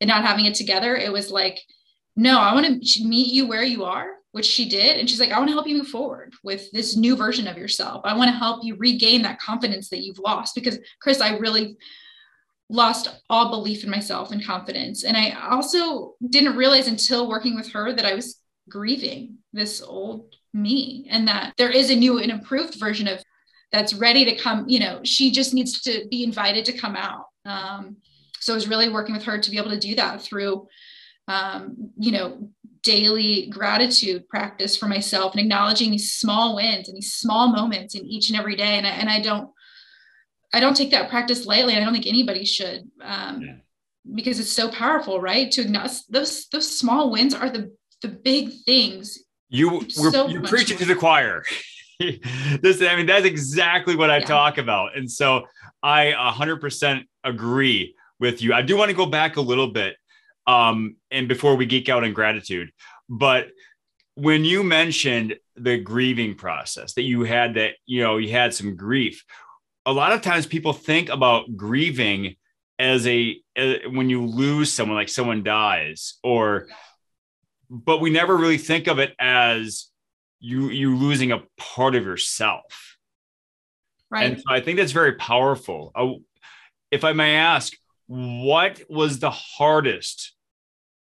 and 0.00 0.08
not 0.08 0.24
having 0.24 0.46
it 0.46 0.54
together 0.54 0.96
it 0.96 1.12
was 1.12 1.30
like 1.30 1.58
no 2.16 2.38
i 2.38 2.52
want 2.54 2.66
to 2.66 3.04
meet 3.04 3.32
you 3.32 3.46
where 3.46 3.62
you 3.62 3.84
are 3.84 4.08
which 4.36 4.44
she 4.44 4.68
did. 4.68 4.98
And 4.98 5.08
she's 5.08 5.18
like, 5.18 5.32
I 5.32 5.38
want 5.38 5.48
to 5.48 5.54
help 5.54 5.66
you 5.66 5.78
move 5.78 5.88
forward 5.88 6.34
with 6.42 6.70
this 6.70 6.94
new 6.94 7.16
version 7.16 7.48
of 7.48 7.56
yourself. 7.56 8.02
I 8.04 8.14
want 8.14 8.30
to 8.30 8.36
help 8.36 8.62
you 8.62 8.76
regain 8.76 9.22
that 9.22 9.40
confidence 9.40 9.88
that 9.88 10.04
you've 10.04 10.18
lost 10.18 10.54
because, 10.54 10.78
Chris, 11.00 11.22
I 11.22 11.38
really 11.38 11.78
lost 12.68 13.08
all 13.30 13.48
belief 13.48 13.82
in 13.82 13.88
myself 13.88 14.32
and 14.32 14.44
confidence. 14.44 15.04
And 15.04 15.16
I 15.16 15.30
also 15.50 16.16
didn't 16.28 16.54
realize 16.54 16.86
until 16.86 17.30
working 17.30 17.56
with 17.56 17.72
her 17.72 17.94
that 17.94 18.04
I 18.04 18.12
was 18.12 18.38
grieving 18.68 19.38
this 19.54 19.80
old 19.80 20.34
me 20.52 21.06
and 21.08 21.26
that 21.28 21.54
there 21.56 21.70
is 21.70 21.88
a 21.88 21.96
new 21.96 22.18
and 22.18 22.30
improved 22.30 22.74
version 22.74 23.08
of 23.08 23.22
that's 23.72 23.94
ready 23.94 24.26
to 24.26 24.36
come. 24.36 24.68
You 24.68 24.80
know, 24.80 25.00
she 25.02 25.30
just 25.30 25.54
needs 25.54 25.80
to 25.80 26.06
be 26.10 26.24
invited 26.24 26.66
to 26.66 26.74
come 26.74 26.94
out. 26.94 27.24
Um, 27.46 27.96
so 28.40 28.52
I 28.52 28.56
was 28.56 28.68
really 28.68 28.90
working 28.90 29.14
with 29.14 29.24
her 29.24 29.38
to 29.38 29.50
be 29.50 29.56
able 29.56 29.70
to 29.70 29.78
do 29.78 29.94
that 29.94 30.20
through 30.20 30.68
um, 31.28 31.90
you 31.98 32.12
know, 32.12 32.48
daily 32.86 33.48
gratitude 33.48 34.28
practice 34.28 34.76
for 34.76 34.86
myself 34.86 35.32
and 35.32 35.40
acknowledging 35.40 35.90
these 35.90 36.12
small 36.12 36.54
wins 36.54 36.88
and 36.88 36.96
these 36.96 37.14
small 37.14 37.48
moments 37.48 37.96
in 37.96 38.06
each 38.06 38.30
and 38.30 38.38
every 38.38 38.54
day. 38.54 38.78
And 38.78 38.86
I, 38.86 38.90
and 38.90 39.10
I 39.10 39.20
don't, 39.20 39.50
I 40.54 40.60
don't 40.60 40.76
take 40.76 40.92
that 40.92 41.10
practice 41.10 41.46
lightly. 41.46 41.74
I 41.74 41.80
don't 41.80 41.92
think 41.92 42.06
anybody 42.06 42.44
should, 42.44 42.88
um, 43.02 43.42
yeah. 43.42 43.54
because 44.14 44.38
it's 44.38 44.52
so 44.52 44.70
powerful, 44.70 45.20
right? 45.20 45.50
To 45.50 45.62
acknowledge 45.62 46.06
those, 46.08 46.46
those 46.46 46.78
small 46.78 47.10
wins 47.10 47.34
are 47.34 47.50
the, 47.50 47.74
the 48.02 48.08
big 48.08 48.52
things. 48.64 49.18
You 49.48 49.80
were 49.80 50.12
so 50.12 50.28
you're 50.28 50.42
preaching 50.42 50.78
to 50.78 50.84
the 50.84 50.94
choir. 50.94 51.42
this, 51.98 52.80
I 52.82 52.94
mean, 52.94 53.06
that's 53.06 53.26
exactly 53.26 53.96
what 53.96 54.10
I 54.10 54.18
yeah. 54.18 54.26
talk 54.26 54.58
about. 54.58 54.96
And 54.96 55.10
so 55.10 55.44
I 55.82 56.12
100% 56.16 57.02
agree 57.24 57.96
with 58.20 58.42
you. 58.42 58.54
I 58.54 58.62
do 58.62 58.76
want 58.76 58.90
to 58.90 58.96
go 58.96 59.06
back 59.06 59.36
a 59.36 59.40
little 59.40 59.72
bit 59.72 59.96
um, 60.46 60.96
and 61.10 61.28
before 61.28 61.56
we 61.56 61.66
geek 61.66 61.88
out 61.88 62.04
in 62.04 62.12
gratitude. 62.12 62.70
But 63.08 63.48
when 64.14 64.44
you 64.44 64.62
mentioned 64.62 65.36
the 65.56 65.78
grieving 65.78 66.34
process 66.34 66.94
that 66.94 67.02
you 67.02 67.24
had 67.24 67.54
that, 67.54 67.72
you 67.86 68.02
know, 68.02 68.16
you 68.16 68.30
had 68.30 68.54
some 68.54 68.76
grief, 68.76 69.24
a 69.84 69.92
lot 69.92 70.12
of 70.12 70.22
times 70.22 70.46
people 70.46 70.72
think 70.72 71.08
about 71.08 71.56
grieving 71.56 72.36
as 72.78 73.06
a, 73.06 73.36
as, 73.54 73.78
when 73.90 74.10
you 74.10 74.24
lose 74.26 74.72
someone, 74.72 74.96
like 74.96 75.08
someone 75.08 75.42
dies, 75.42 76.14
or, 76.22 76.66
but 77.70 78.00
we 78.00 78.10
never 78.10 78.36
really 78.36 78.58
think 78.58 78.86
of 78.86 78.98
it 78.98 79.14
as 79.18 79.88
you 80.38 80.68
you 80.68 80.96
losing 80.96 81.32
a 81.32 81.42
part 81.56 81.94
of 81.94 82.04
yourself. 82.04 82.98
Right. 84.10 84.30
And 84.30 84.38
so 84.38 84.54
I 84.54 84.60
think 84.60 84.78
that's 84.78 84.92
very 84.92 85.14
powerful. 85.14 85.90
Uh, 85.94 86.12
if 86.90 87.02
I 87.04 87.12
may 87.12 87.36
ask, 87.36 87.72
what 88.06 88.80
was 88.88 89.18
the 89.18 89.30
hardest 89.30 90.35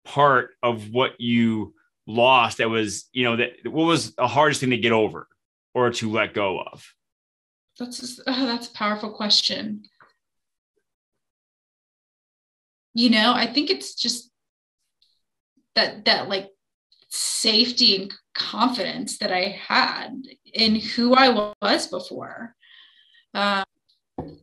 part 0.04 0.50
of 0.62 0.90
what 0.90 1.20
you 1.20 1.74
lost 2.06 2.58
that 2.58 2.70
was, 2.70 3.08
you 3.12 3.24
know, 3.24 3.36
that 3.36 3.52
what 3.64 3.84
was 3.84 4.14
the 4.14 4.28
hardest 4.28 4.60
thing 4.60 4.70
to 4.70 4.76
get 4.76 4.92
over 4.92 5.28
or 5.74 5.90
to 5.90 6.10
let 6.10 6.34
go 6.34 6.60
of? 6.60 6.86
That's 7.78 8.20
uh, 8.20 8.22
that's 8.26 8.68
a 8.68 8.72
powerful 8.72 9.12
question. 9.12 9.84
You 12.94 13.10
know, 13.10 13.32
I 13.34 13.46
think 13.46 13.70
it's 13.70 13.94
just 13.94 14.30
that 15.74 16.04
that 16.04 16.28
like 16.28 16.50
safety 17.08 17.96
and 17.96 18.14
confidence 18.34 19.18
that 19.18 19.32
I 19.32 19.60
had 19.68 20.22
in 20.52 20.76
who 20.76 21.14
I 21.14 21.52
was 21.62 21.86
before. 21.86 22.54
Uh, 23.32 23.64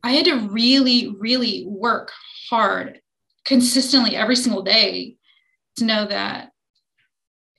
I 0.03 0.11
had 0.11 0.25
to 0.25 0.49
really, 0.49 1.13
really 1.17 1.65
work 1.67 2.11
hard 2.49 2.99
consistently 3.45 4.15
every 4.15 4.35
single 4.35 4.61
day 4.61 5.15
to 5.81 5.85
know 5.85 6.05
that 6.05 6.51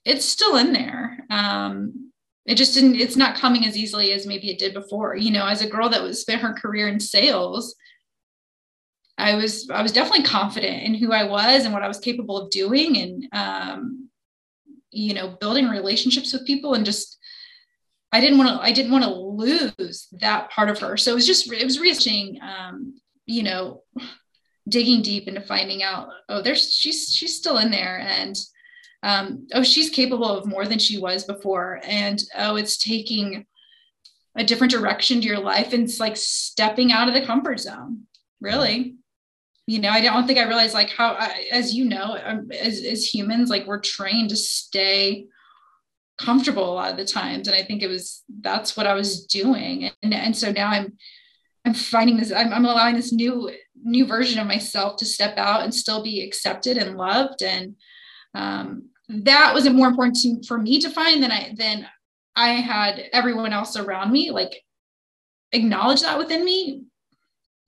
it's 0.04 0.24
still 0.24 0.56
in 0.56 0.72
there. 0.72 1.18
Um, 1.30 2.12
it 2.46 2.56
just 2.56 2.74
didn't, 2.74 2.96
it's 2.96 3.16
not 3.16 3.36
coming 3.36 3.66
as 3.66 3.76
easily 3.76 4.12
as 4.12 4.26
maybe 4.26 4.50
it 4.50 4.58
did 4.58 4.74
before. 4.74 5.14
You 5.14 5.30
know, 5.30 5.46
as 5.46 5.62
a 5.62 5.68
girl 5.68 5.88
that 5.90 6.02
was 6.02 6.20
spent 6.20 6.42
her 6.42 6.52
career 6.52 6.88
in 6.88 6.98
sales, 6.98 7.76
I 9.18 9.34
was 9.34 9.68
I 9.70 9.82
was 9.82 9.92
definitely 9.92 10.24
confident 10.24 10.82
in 10.82 10.94
who 10.94 11.12
I 11.12 11.24
was 11.24 11.64
and 11.64 11.72
what 11.72 11.82
I 11.82 11.88
was 11.88 11.98
capable 11.98 12.38
of 12.38 12.50
doing 12.50 12.98
and 12.98 13.28
um, 13.32 14.08
you 14.90 15.14
know 15.14 15.36
building 15.40 15.68
relationships 15.68 16.32
with 16.32 16.46
people 16.46 16.74
and 16.74 16.84
just 16.84 17.18
I 18.10 18.20
didn't 18.20 18.38
want 18.38 18.50
to 18.50 18.60
I 18.60 18.72
didn't 18.72 18.90
want 18.90 19.04
to 19.04 19.10
lose 19.10 20.08
that 20.12 20.50
part 20.50 20.70
of 20.70 20.78
her. 20.80 20.96
So 20.96 21.12
it 21.12 21.14
was 21.14 21.26
just 21.26 21.52
it 21.52 21.64
was 21.64 21.78
reaching 21.78 22.40
um, 22.42 22.94
you 23.26 23.42
know 23.42 23.82
digging 24.68 25.02
deep 25.02 25.26
into 25.26 25.40
finding 25.40 25.82
out 25.82 26.08
oh 26.28 26.40
there's 26.40 26.72
she's 26.72 27.12
she's 27.12 27.36
still 27.36 27.58
in 27.58 27.70
there 27.70 27.98
and 27.98 28.36
um, 29.02 29.48
oh 29.52 29.62
she's 29.62 29.90
capable 29.90 30.28
of 30.28 30.46
more 30.46 30.66
than 30.66 30.78
she 30.78 30.98
was 30.98 31.24
before. 31.24 31.80
And 31.84 32.22
oh 32.36 32.56
it's 32.56 32.76
taking 32.76 33.46
a 34.36 34.44
different 34.44 34.70
direction 34.70 35.20
to 35.20 35.26
your 35.26 35.40
life 35.40 35.72
and 35.72 35.84
it's 35.84 36.00
like 36.00 36.16
stepping 36.16 36.92
out 36.92 37.08
of 37.08 37.14
the 37.14 37.26
comfort 37.26 37.60
zone 37.60 38.02
really. 38.40 38.96
You 39.68 39.78
know 39.80 39.90
i 39.90 40.00
don't 40.00 40.26
think 40.26 40.40
i 40.40 40.46
realized 40.46 40.74
like 40.74 40.90
how 40.90 41.12
I, 41.12 41.46
as 41.52 41.72
you 41.72 41.84
know 41.84 42.18
um, 42.24 42.50
as, 42.50 42.82
as 42.82 43.06
humans 43.06 43.48
like 43.48 43.64
we're 43.64 43.78
trained 43.78 44.30
to 44.30 44.36
stay 44.36 45.26
comfortable 46.18 46.68
a 46.68 46.74
lot 46.74 46.90
of 46.90 46.96
the 46.96 47.04
times. 47.04 47.46
And 47.46 47.56
i 47.56 47.62
think 47.62 47.80
it 47.80 47.86
was 47.86 48.24
that's 48.40 48.76
what 48.76 48.88
i 48.88 48.94
was 48.94 49.24
doing. 49.26 49.90
And, 50.02 50.12
and 50.12 50.36
so 50.36 50.50
now 50.50 50.68
i'm 50.68 50.94
i'm 51.64 51.74
finding 51.74 52.16
this 52.16 52.32
I'm, 52.32 52.52
I'm 52.52 52.64
allowing 52.64 52.96
this 52.96 53.12
new 53.12 53.50
new 53.82 54.06
version 54.06 54.38
of 54.38 54.46
myself 54.46 54.96
to 54.96 55.04
step 55.04 55.36
out 55.36 55.62
and 55.62 55.74
still 55.74 56.02
be 56.02 56.22
accepted 56.22 56.76
and 56.78 56.96
loved. 56.96 57.42
And 57.42 57.76
um, 58.34 58.88
that 59.08 59.52
was 59.54 59.68
more 59.68 59.88
important 59.88 60.16
to, 60.22 60.42
for 60.46 60.58
me 60.58 60.80
to 60.80 60.88
find 60.88 61.22
than 61.22 61.30
i 61.30 61.54
than 61.56 61.86
i 62.34 62.52
had 62.52 63.02
everyone 63.12 63.52
else 63.52 63.76
around 63.76 64.10
me 64.10 64.30
like 64.30 64.62
acknowledge 65.52 66.00
that 66.00 66.18
within 66.18 66.44
me. 66.44 66.84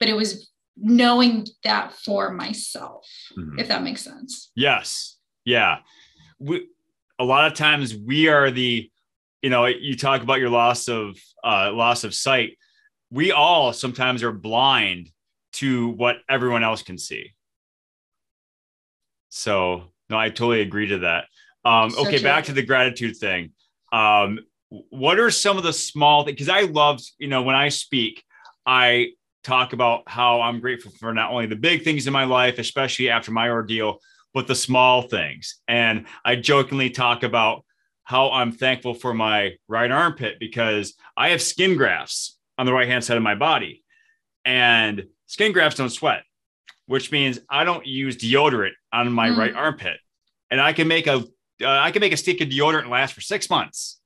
But 0.00 0.09
it 0.09 0.14
was 0.14 0.50
knowing 0.77 1.46
that 1.62 1.92
for 1.92 2.31
myself 2.33 3.07
mm-hmm. 3.38 3.59
if 3.59 3.68
that 3.68 3.83
makes 3.83 4.03
sense. 4.03 4.50
Yes. 4.57 5.16
Yeah. 5.44 5.79
We, 6.40 6.66
a 7.18 7.24
lot 7.24 7.46
of 7.46 7.55
times 7.55 7.94
we 7.94 8.29
are 8.29 8.50
the 8.50 8.90
you 9.42 9.50
know 9.50 9.66
you 9.66 9.96
talk 9.96 10.22
about 10.22 10.40
your 10.40 10.48
loss 10.48 10.88
of 10.88 11.18
uh, 11.44 11.70
loss 11.72 12.05
of 12.05 12.14
sight. 12.14 12.57
We 13.11 13.31
all 13.31 13.72
sometimes 13.72 14.22
are 14.22 14.33
blind 14.33 15.11
to 15.55 15.88
what 15.88 16.17
everyone 16.29 16.64
else 16.64 16.83
can 16.83 16.99
see. 16.99 17.33
So, 19.31 19.85
no, 20.11 20.17
I 20.17 20.29
totally 20.29 20.61
agree 20.61 20.88
to 20.88 20.99
that. 20.99 21.25
Um, 21.64 21.95
okay, 21.99 22.23
back 22.23 22.45
to 22.45 22.53
the 22.53 22.62
gratitude 22.62 23.17
thing. 23.17 23.53
Um, 23.93 24.40
what 24.90 25.19
are 25.19 25.31
some 25.31 25.57
of 25.57 25.64
the 25.64 25.73
small 25.73 26.25
things? 26.25 26.35
Because 26.35 26.49
I 26.49 26.62
love, 26.62 27.01
you 27.19 27.29
know, 27.29 27.43
when 27.43 27.55
I 27.55 27.69
speak, 27.69 28.23
I 28.67 29.11
talk 29.43 29.73
about 29.73 30.03
how 30.07 30.40
I'm 30.40 30.61
grateful 30.61 30.93
for 30.99 31.12
not 31.12 31.31
only 31.31 31.47
the 31.47 31.57
big 31.57 31.85
things 31.85 32.07
in 32.07 32.12
my 32.12 32.25
life, 32.25 32.59
especially 32.59 33.11
after 33.11 33.31
my 33.31 33.49
ordeal, 33.51 33.99
but 34.33 34.47
the 34.47 34.55
small 34.55 35.03
things. 35.03 35.61
And 35.69 36.07
I 36.25 36.37
jokingly 36.37 36.90
talk 36.90 37.23
about 37.23 37.64
how 38.03 38.31
I'm 38.31 38.53
thankful 38.53 38.95
for 38.95 39.14
my 39.14 39.53
right 39.69 39.90
armpit 39.90 40.38
because 40.38 40.95
I 41.17 41.31
have 41.31 41.40
skin 41.40 41.77
grafts 41.77 42.38
on 42.59 42.67
the 42.67 42.73
right 42.73 42.88
hand 42.88 43.05
side 43.05 43.17
of 43.17 43.23
my 43.23 43.35
body. 43.35 43.83
And 44.45 45.05
skin 45.26 45.52
grafts 45.52 45.78
don't 45.78 45.90
sweat, 45.90 46.22
which 46.87 47.12
means 47.12 47.38
I 47.48 47.64
don't 47.64 47.87
use 47.87 48.16
deodorant 48.16 48.72
on 48.92 49.12
my 49.12 49.28
mm. 49.28 49.37
right 49.37 49.54
armpit. 49.54 49.98
And 50.50 50.60
I 50.60 50.72
can 50.72 50.88
make 50.88 51.06
a 51.06 51.24
uh, 51.62 51.68
I 51.68 51.90
can 51.90 52.00
make 52.00 52.12
a 52.12 52.16
stick 52.16 52.40
of 52.40 52.48
deodorant 52.48 52.88
last 52.88 53.14
for 53.14 53.20
six 53.20 53.48
months. 53.48 54.00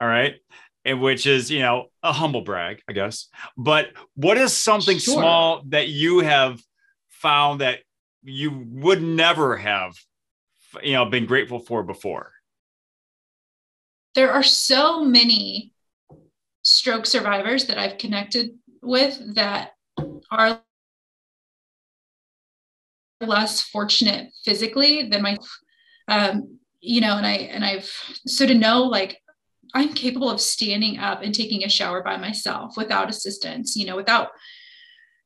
All 0.00 0.08
right. 0.08 0.36
And 0.84 1.00
which 1.00 1.26
is, 1.26 1.50
you 1.50 1.60
know, 1.60 1.86
a 2.02 2.12
humble 2.12 2.42
brag, 2.42 2.80
I 2.88 2.92
guess. 2.92 3.28
But 3.56 3.88
what 4.14 4.38
is 4.38 4.56
something 4.56 4.98
sure. 4.98 5.14
small 5.14 5.62
that 5.68 5.88
you 5.88 6.20
have 6.20 6.60
found 7.08 7.60
that 7.60 7.80
you 8.22 8.64
would 8.70 9.02
never 9.02 9.56
have, 9.56 9.96
you 10.82 10.92
know, 10.92 11.04
been 11.06 11.26
grateful 11.26 11.58
for 11.58 11.82
before? 11.82 12.32
There 14.14 14.32
are 14.32 14.42
so 14.42 15.04
many 15.04 15.72
stroke 16.62 17.06
survivors 17.06 17.66
that 17.66 17.78
I've 17.78 17.98
connected 17.98 18.50
with 18.80 19.34
that 19.34 19.72
are 20.30 20.60
less 23.20 23.60
fortunate 23.60 24.30
physically 24.44 25.08
than 25.08 25.22
my 25.22 25.36
um, 26.06 26.58
you 26.80 27.00
know 27.00 27.16
and 27.16 27.26
i 27.26 27.32
and 27.32 27.64
i've 27.64 27.90
so 28.26 28.46
to 28.46 28.54
know 28.54 28.84
like 28.84 29.20
i'm 29.74 29.92
capable 29.92 30.30
of 30.30 30.40
standing 30.40 30.98
up 30.98 31.22
and 31.22 31.34
taking 31.34 31.64
a 31.64 31.68
shower 31.68 32.02
by 32.02 32.16
myself 32.16 32.76
without 32.76 33.10
assistance 33.10 33.74
you 33.74 33.84
know 33.84 33.96
without 33.96 34.28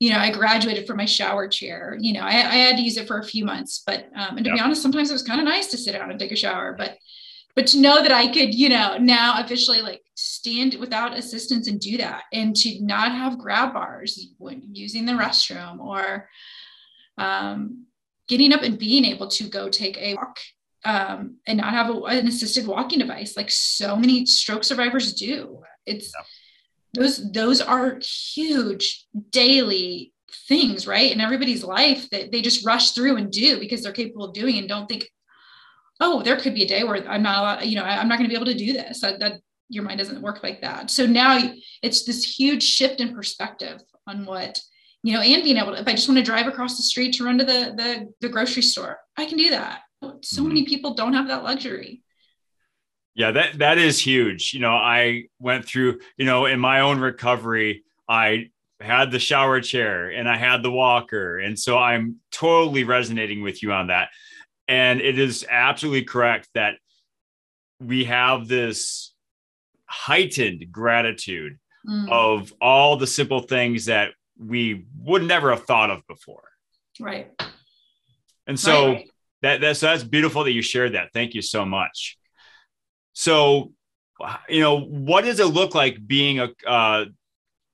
you 0.01 0.11
know 0.11 0.19
i 0.19 0.31
graduated 0.31 0.87
from 0.87 0.97
my 0.97 1.05
shower 1.05 1.47
chair 1.47 1.97
you 2.01 2.15
know 2.15 2.23
i, 2.23 2.31
I 2.31 2.57
had 2.57 2.77
to 2.77 2.83
use 2.83 2.97
it 2.97 3.07
for 3.07 3.19
a 3.19 3.25
few 3.25 3.45
months 3.45 3.83
but 3.87 4.09
um, 4.17 4.37
and 4.39 4.45
to 4.45 4.51
yep. 4.51 4.57
be 4.57 4.61
honest 4.63 4.83
sometimes 4.83 5.11
it 5.11 5.15
was 5.15 5.23
kind 5.23 5.41
of 5.41 5.47
nice 5.47 5.67
to 5.69 5.77
sit 5.77 5.93
down 5.93 6.11
and 6.11 6.19
take 6.19 6.33
a 6.33 6.37
shower 6.37 6.75
but 6.77 6.97
but 7.55 7.67
to 7.67 7.81
know 7.81 8.03
that 8.03 8.13
i 8.13 8.27
could 8.27 8.55
you 8.55 8.69
know 8.69 8.97
now 8.99 9.41
officially 9.43 9.83
like 9.83 10.03
stand 10.15 10.75
without 10.75 11.17
assistance 11.17 11.69
and 11.69 11.81
do 11.81 11.97
that 11.97 12.25
and 12.33 12.55
to 12.55 12.83
not 12.85 13.13
have 13.13 13.39
grab 13.39 13.73
bars 13.73 14.29
when 14.39 14.63
using 14.73 15.05
the 15.05 15.13
restroom 15.13 15.79
or 15.79 16.29
um, 17.19 17.87
getting 18.29 18.53
up 18.53 18.63
and 18.63 18.79
being 18.79 19.05
able 19.05 19.29
to 19.29 19.49
go 19.49 19.69
take 19.69 19.99
a 19.99 20.15
walk 20.15 20.39
um, 20.85 21.37
and 21.47 21.59
not 21.59 21.73
have 21.73 21.91
a, 21.91 21.99
an 22.05 22.27
assisted 22.27 22.67
walking 22.67 22.99
device 22.99 23.37
like 23.37 23.51
so 23.51 23.97
many 23.97 24.27
stroke 24.27 24.65
survivors 24.65 25.15
do. 25.15 25.61
It's 25.87 26.13
yeah. 26.15 27.03
those 27.03 27.33
those 27.33 27.61
are 27.61 28.01
huge 28.35 29.07
daily 29.31 30.13
things, 30.49 30.87
right? 30.87 31.13
In 31.13 31.21
everybody's 31.21 31.63
life 31.63 32.09
that 32.11 32.33
they 32.33 32.43
just 32.43 32.67
rush 32.67 32.93
through 32.93 33.17
and 33.17 33.31
do 33.31 33.61
because 33.61 33.83
they're 33.83 33.93
capable 33.93 34.25
of 34.25 34.35
doing 34.35 34.59
and 34.59 34.69
don't 34.69 34.89
think, 34.89 35.09
oh, 36.03 36.23
there 36.23 36.37
could 36.37 36.55
be 36.55 36.65
a 36.65 36.69
day 36.69 36.85
where 36.85 36.97
I'm 37.09 37.23
not 37.23 37.39
allowed, 37.39 37.65
you 37.65 37.77
know, 37.77 37.85
I'm 37.85 38.09
not 38.09 38.19
going 38.19 38.29
to 38.29 38.33
be 38.33 38.37
able 38.37 38.53
to 38.53 38.59
do 38.59 38.73
this. 38.73 39.01
That, 39.01 39.21
that 39.21 39.41
your 39.69 39.85
mind 39.85 39.99
doesn't 39.99 40.21
work 40.21 40.43
like 40.43 40.61
that. 40.61 40.91
So 40.91 41.07
now 41.07 41.39
it's 41.83 42.05
this 42.05 42.25
huge 42.39 42.63
shift 42.63 43.01
in 43.01 43.15
perspective 43.15 43.81
on 44.07 44.27
what 44.27 44.61
you 45.05 45.13
know, 45.13 45.21
and 45.21 45.43
being 45.43 45.57
able 45.57 45.73
to, 45.73 45.81
if 45.81 45.89
I 45.89 45.95
just 45.95 46.09
want 46.09 46.19
to 46.19 46.25
drive 46.25 46.47
across 46.47 46.77
the 46.77 46.83
street 46.85 47.15
to 47.15 47.25
run 47.25 47.39
to 47.39 47.45
the 47.45 47.75
the, 47.77 48.13
the 48.21 48.29
grocery 48.29 48.63
store, 48.63 48.99
I 49.17 49.27
can 49.27 49.39
do 49.39 49.51
that 49.51 49.81
so 50.21 50.41
mm-hmm. 50.41 50.49
many 50.49 50.65
people 50.65 50.95
don't 50.95 51.13
have 51.13 51.29
that 51.29 51.45
luxury 51.45 52.03
yeah 53.15 53.31
that 53.31 53.59
that 53.59 53.79
is 53.79 53.99
huge 53.99 54.53
you 54.55 54.61
know 54.61 54.73
i 54.73 55.25
went 55.39 55.65
through 55.65 55.99
you 56.17 56.25
know 56.25 56.47
in 56.47 56.59
my 56.59 56.81
own 56.81 56.99
recovery 56.99 57.85
i 58.09 58.49
had 58.81 59.11
the 59.11 59.19
shower 59.19 59.61
chair 59.61 60.09
and 60.09 60.29
i 60.29 60.37
had 60.37 60.63
the 60.63 60.71
walker 60.71 61.39
and 61.39 61.59
so 61.59 61.79
i'm 61.79 62.17
totally 62.31 62.85
resonating 62.85 63.43
with 63.43 63.63
you 63.63 63.73
on 63.73 63.89
that 63.89 64.09
and 64.73 65.01
it 65.01 65.19
is 65.19 65.45
absolutely 65.49 66.05
correct 66.05 66.49
that 66.55 66.75
we 67.81 68.05
have 68.05 68.49
this 68.49 69.15
heightened 69.87 70.67
gratitude 70.71 71.59
mm. 71.87 72.11
of 72.11 72.53
all 72.61 72.97
the 72.97 73.07
simple 73.07 73.41
things 73.41 73.87
that 73.87 74.11
we 74.39 74.87
would 74.99 75.23
never 75.23 75.51
have 75.51 75.65
thought 75.65 75.91
of 75.91 76.07
before 76.07 76.49
right 77.01 77.31
and 78.47 78.59
so 78.59 78.93
right, 78.93 79.11
that 79.43 79.61
that's 79.61 79.81
that's 79.81 80.05
beautiful 80.05 80.45
that 80.45 80.53
you 80.53 80.63
shared 80.63 80.95
that. 80.95 81.13
Thank 81.13 81.35
you 81.35 81.43
so 81.43 81.65
much. 81.65 82.17
So, 83.13 83.73
you 84.49 84.61
know, 84.61 84.81
what 84.81 85.25
does 85.25 85.41
it 85.41 85.47
look 85.47 85.75
like 85.75 86.07
being 86.07 86.41
a 86.41 86.51
uh, 86.67 87.07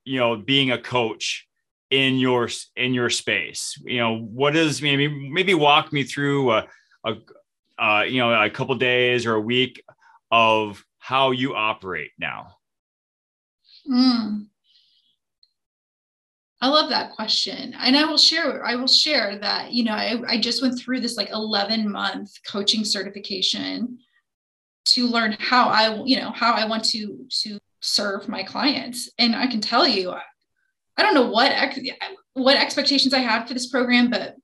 you 0.05 0.19
know 0.19 0.37
being 0.37 0.71
a 0.71 0.79
coach 0.79 1.47
in 1.91 2.17
your 2.19 2.49
in 2.75 2.95
your 2.95 3.11
space? 3.11 3.81
You 3.85 3.99
know, 3.99 4.19
what 4.19 4.57
is 4.57 4.83
maybe 4.83 5.09
maybe 5.09 5.55
walk 5.55 5.93
me 5.93 6.05
through 6.05 6.53
a, 6.53 6.67
a 7.05 7.17
uh, 7.79 8.03
you 8.03 8.19
know 8.19 8.33
a 8.33 8.51
couple 8.51 8.75
days 8.75 9.27
or 9.27 9.35
a 9.35 9.41
week 9.41 9.83
of 10.31 10.85
how 10.99 11.31
you 11.31 11.55
operate 11.55 12.11
now. 12.19 12.57
Mm. 13.89 14.47
I 16.61 16.69
love 16.69 16.91
that 16.91 17.13
question. 17.13 17.75
And 17.79 17.97
I 17.97 18.05
will 18.05 18.19
share, 18.19 18.65
I 18.67 18.75
will 18.75 18.89
share 18.89 19.39
that, 19.39 19.73
you 19.73 19.85
know, 19.85 19.93
I, 19.93 20.21
I 20.27 20.41
just 20.41 20.61
went 20.61 20.79
through 20.79 21.01
this 21.01 21.17
like 21.17 21.31
11 21.31 21.91
month 21.91 22.33
coaching 22.47 22.85
certification 22.85 23.99
to 24.87 25.07
learn 25.07 25.37
how 25.39 25.69
I, 25.69 26.03
you 26.05 26.21
know, 26.21 26.33
how 26.33 26.53
I 26.53 26.67
want 26.67 26.85
to, 26.87 27.27
to 27.43 27.61
serve 27.81 28.29
my 28.29 28.43
clients. 28.43 29.09
And 29.19 29.37
I 29.37 29.47
can 29.47 29.61
tell 29.61 29.87
you, 29.87 30.11
I 30.11 31.03
don't 31.03 31.15
know 31.15 31.31
what, 31.31 31.53
ex- 31.53 31.79
what 32.33 32.57
expectations 32.57 33.15
I 33.15 33.21
had 33.21 33.47
for 33.47 33.55
this 33.55 33.69
program, 33.69 34.11
but 34.11 34.35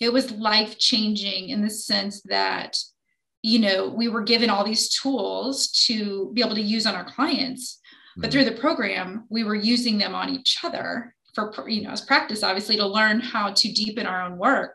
it 0.00 0.12
was 0.12 0.30
life 0.32 0.78
changing 0.78 1.48
in 1.48 1.62
the 1.62 1.70
sense 1.70 2.22
that, 2.22 2.76
you 3.42 3.58
know, 3.58 3.88
we 3.88 4.08
were 4.08 4.22
given 4.22 4.50
all 4.50 4.64
these 4.64 4.88
tools 4.90 5.68
to 5.86 6.30
be 6.34 6.42
able 6.42 6.54
to 6.54 6.62
use 6.62 6.86
on 6.86 6.94
our 6.94 7.04
clients, 7.04 7.80
but 8.16 8.22
mm-hmm. 8.22 8.30
through 8.32 8.44
the 8.44 8.60
program, 8.60 9.24
we 9.28 9.44
were 9.44 9.54
using 9.54 9.98
them 9.98 10.14
on 10.14 10.28
each 10.28 10.58
other 10.64 11.14
for 11.36 11.68
you 11.68 11.82
know 11.82 11.90
as 11.90 12.00
practice 12.00 12.42
obviously 12.42 12.76
to 12.76 12.86
learn 12.86 13.20
how 13.20 13.52
to 13.52 13.72
deepen 13.72 14.06
our 14.06 14.22
own 14.22 14.38
work 14.38 14.74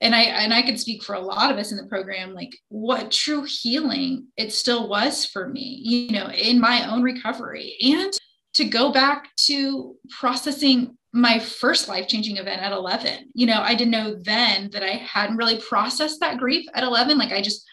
and 0.00 0.14
i 0.14 0.22
and 0.22 0.52
i 0.52 0.62
can 0.62 0.76
speak 0.76 1.02
for 1.02 1.14
a 1.14 1.20
lot 1.20 1.52
of 1.52 1.58
us 1.58 1.70
in 1.70 1.76
the 1.76 1.86
program 1.86 2.34
like 2.34 2.56
what 2.68 3.10
true 3.10 3.44
healing 3.44 4.26
it 4.36 4.52
still 4.52 4.88
was 4.88 5.24
for 5.24 5.48
me 5.48 5.80
you 5.82 6.10
know 6.10 6.28
in 6.30 6.60
my 6.60 6.90
own 6.90 7.02
recovery 7.02 7.76
and 7.82 8.12
to 8.54 8.64
go 8.64 8.92
back 8.92 9.28
to 9.36 9.96
processing 10.10 10.96
my 11.14 11.38
first 11.38 11.88
life 11.88 12.08
changing 12.08 12.38
event 12.38 12.60
at 12.60 12.72
11 12.72 13.30
you 13.34 13.46
know 13.46 13.60
i 13.62 13.74
didn't 13.74 13.92
know 13.92 14.16
then 14.22 14.68
that 14.72 14.82
i 14.82 14.90
hadn't 14.90 15.36
really 15.36 15.58
processed 15.60 16.18
that 16.18 16.38
grief 16.38 16.66
at 16.74 16.82
11 16.82 17.16
like 17.16 17.32
i 17.32 17.40
just 17.40 17.64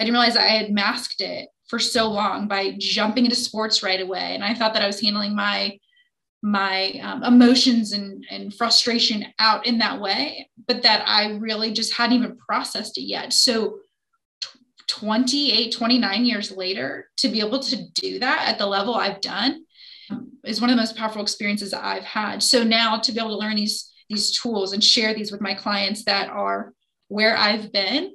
i 0.00 0.04
didn't 0.04 0.14
realize 0.14 0.36
i 0.36 0.42
had 0.42 0.72
masked 0.72 1.20
it 1.20 1.48
for 1.68 1.78
so 1.78 2.08
long 2.10 2.48
by 2.48 2.74
jumping 2.78 3.24
into 3.24 3.36
sports 3.36 3.82
right 3.82 4.00
away. 4.00 4.34
And 4.34 4.42
i 4.42 4.52
thought 4.52 4.74
that 4.74 4.82
i 4.82 4.86
was 4.86 5.00
handling 5.00 5.34
my 5.34 5.78
my 6.42 6.92
um, 7.02 7.24
emotions 7.24 7.92
and, 7.92 8.24
and 8.30 8.54
frustration 8.54 9.26
out 9.38 9.66
in 9.66 9.78
that 9.78 10.00
way, 10.00 10.48
but 10.68 10.82
that 10.82 11.02
I 11.06 11.32
really 11.32 11.72
just 11.72 11.92
hadn't 11.92 12.16
even 12.16 12.36
processed 12.36 12.96
it 12.96 13.02
yet. 13.02 13.32
So 13.32 13.80
28, 14.86 15.72
29 15.72 16.24
years 16.24 16.52
later, 16.52 17.08
to 17.16 17.28
be 17.28 17.40
able 17.40 17.58
to 17.60 17.88
do 17.94 18.20
that 18.20 18.48
at 18.48 18.58
the 18.58 18.66
level 18.66 18.94
I've 18.94 19.20
done 19.20 19.64
is 20.44 20.60
one 20.60 20.70
of 20.70 20.76
the 20.76 20.82
most 20.82 20.96
powerful 20.96 21.22
experiences 21.22 21.74
I've 21.74 22.04
had. 22.04 22.42
So 22.42 22.64
now 22.64 22.98
to 22.98 23.12
be 23.12 23.18
able 23.18 23.30
to 23.30 23.36
learn 23.36 23.56
these, 23.56 23.92
these 24.08 24.32
tools 24.32 24.72
and 24.72 24.82
share 24.82 25.14
these 25.14 25.32
with 25.32 25.40
my 25.40 25.54
clients 25.54 26.04
that 26.04 26.28
are 26.28 26.72
where 27.08 27.36
I've 27.36 27.72
been, 27.72 28.12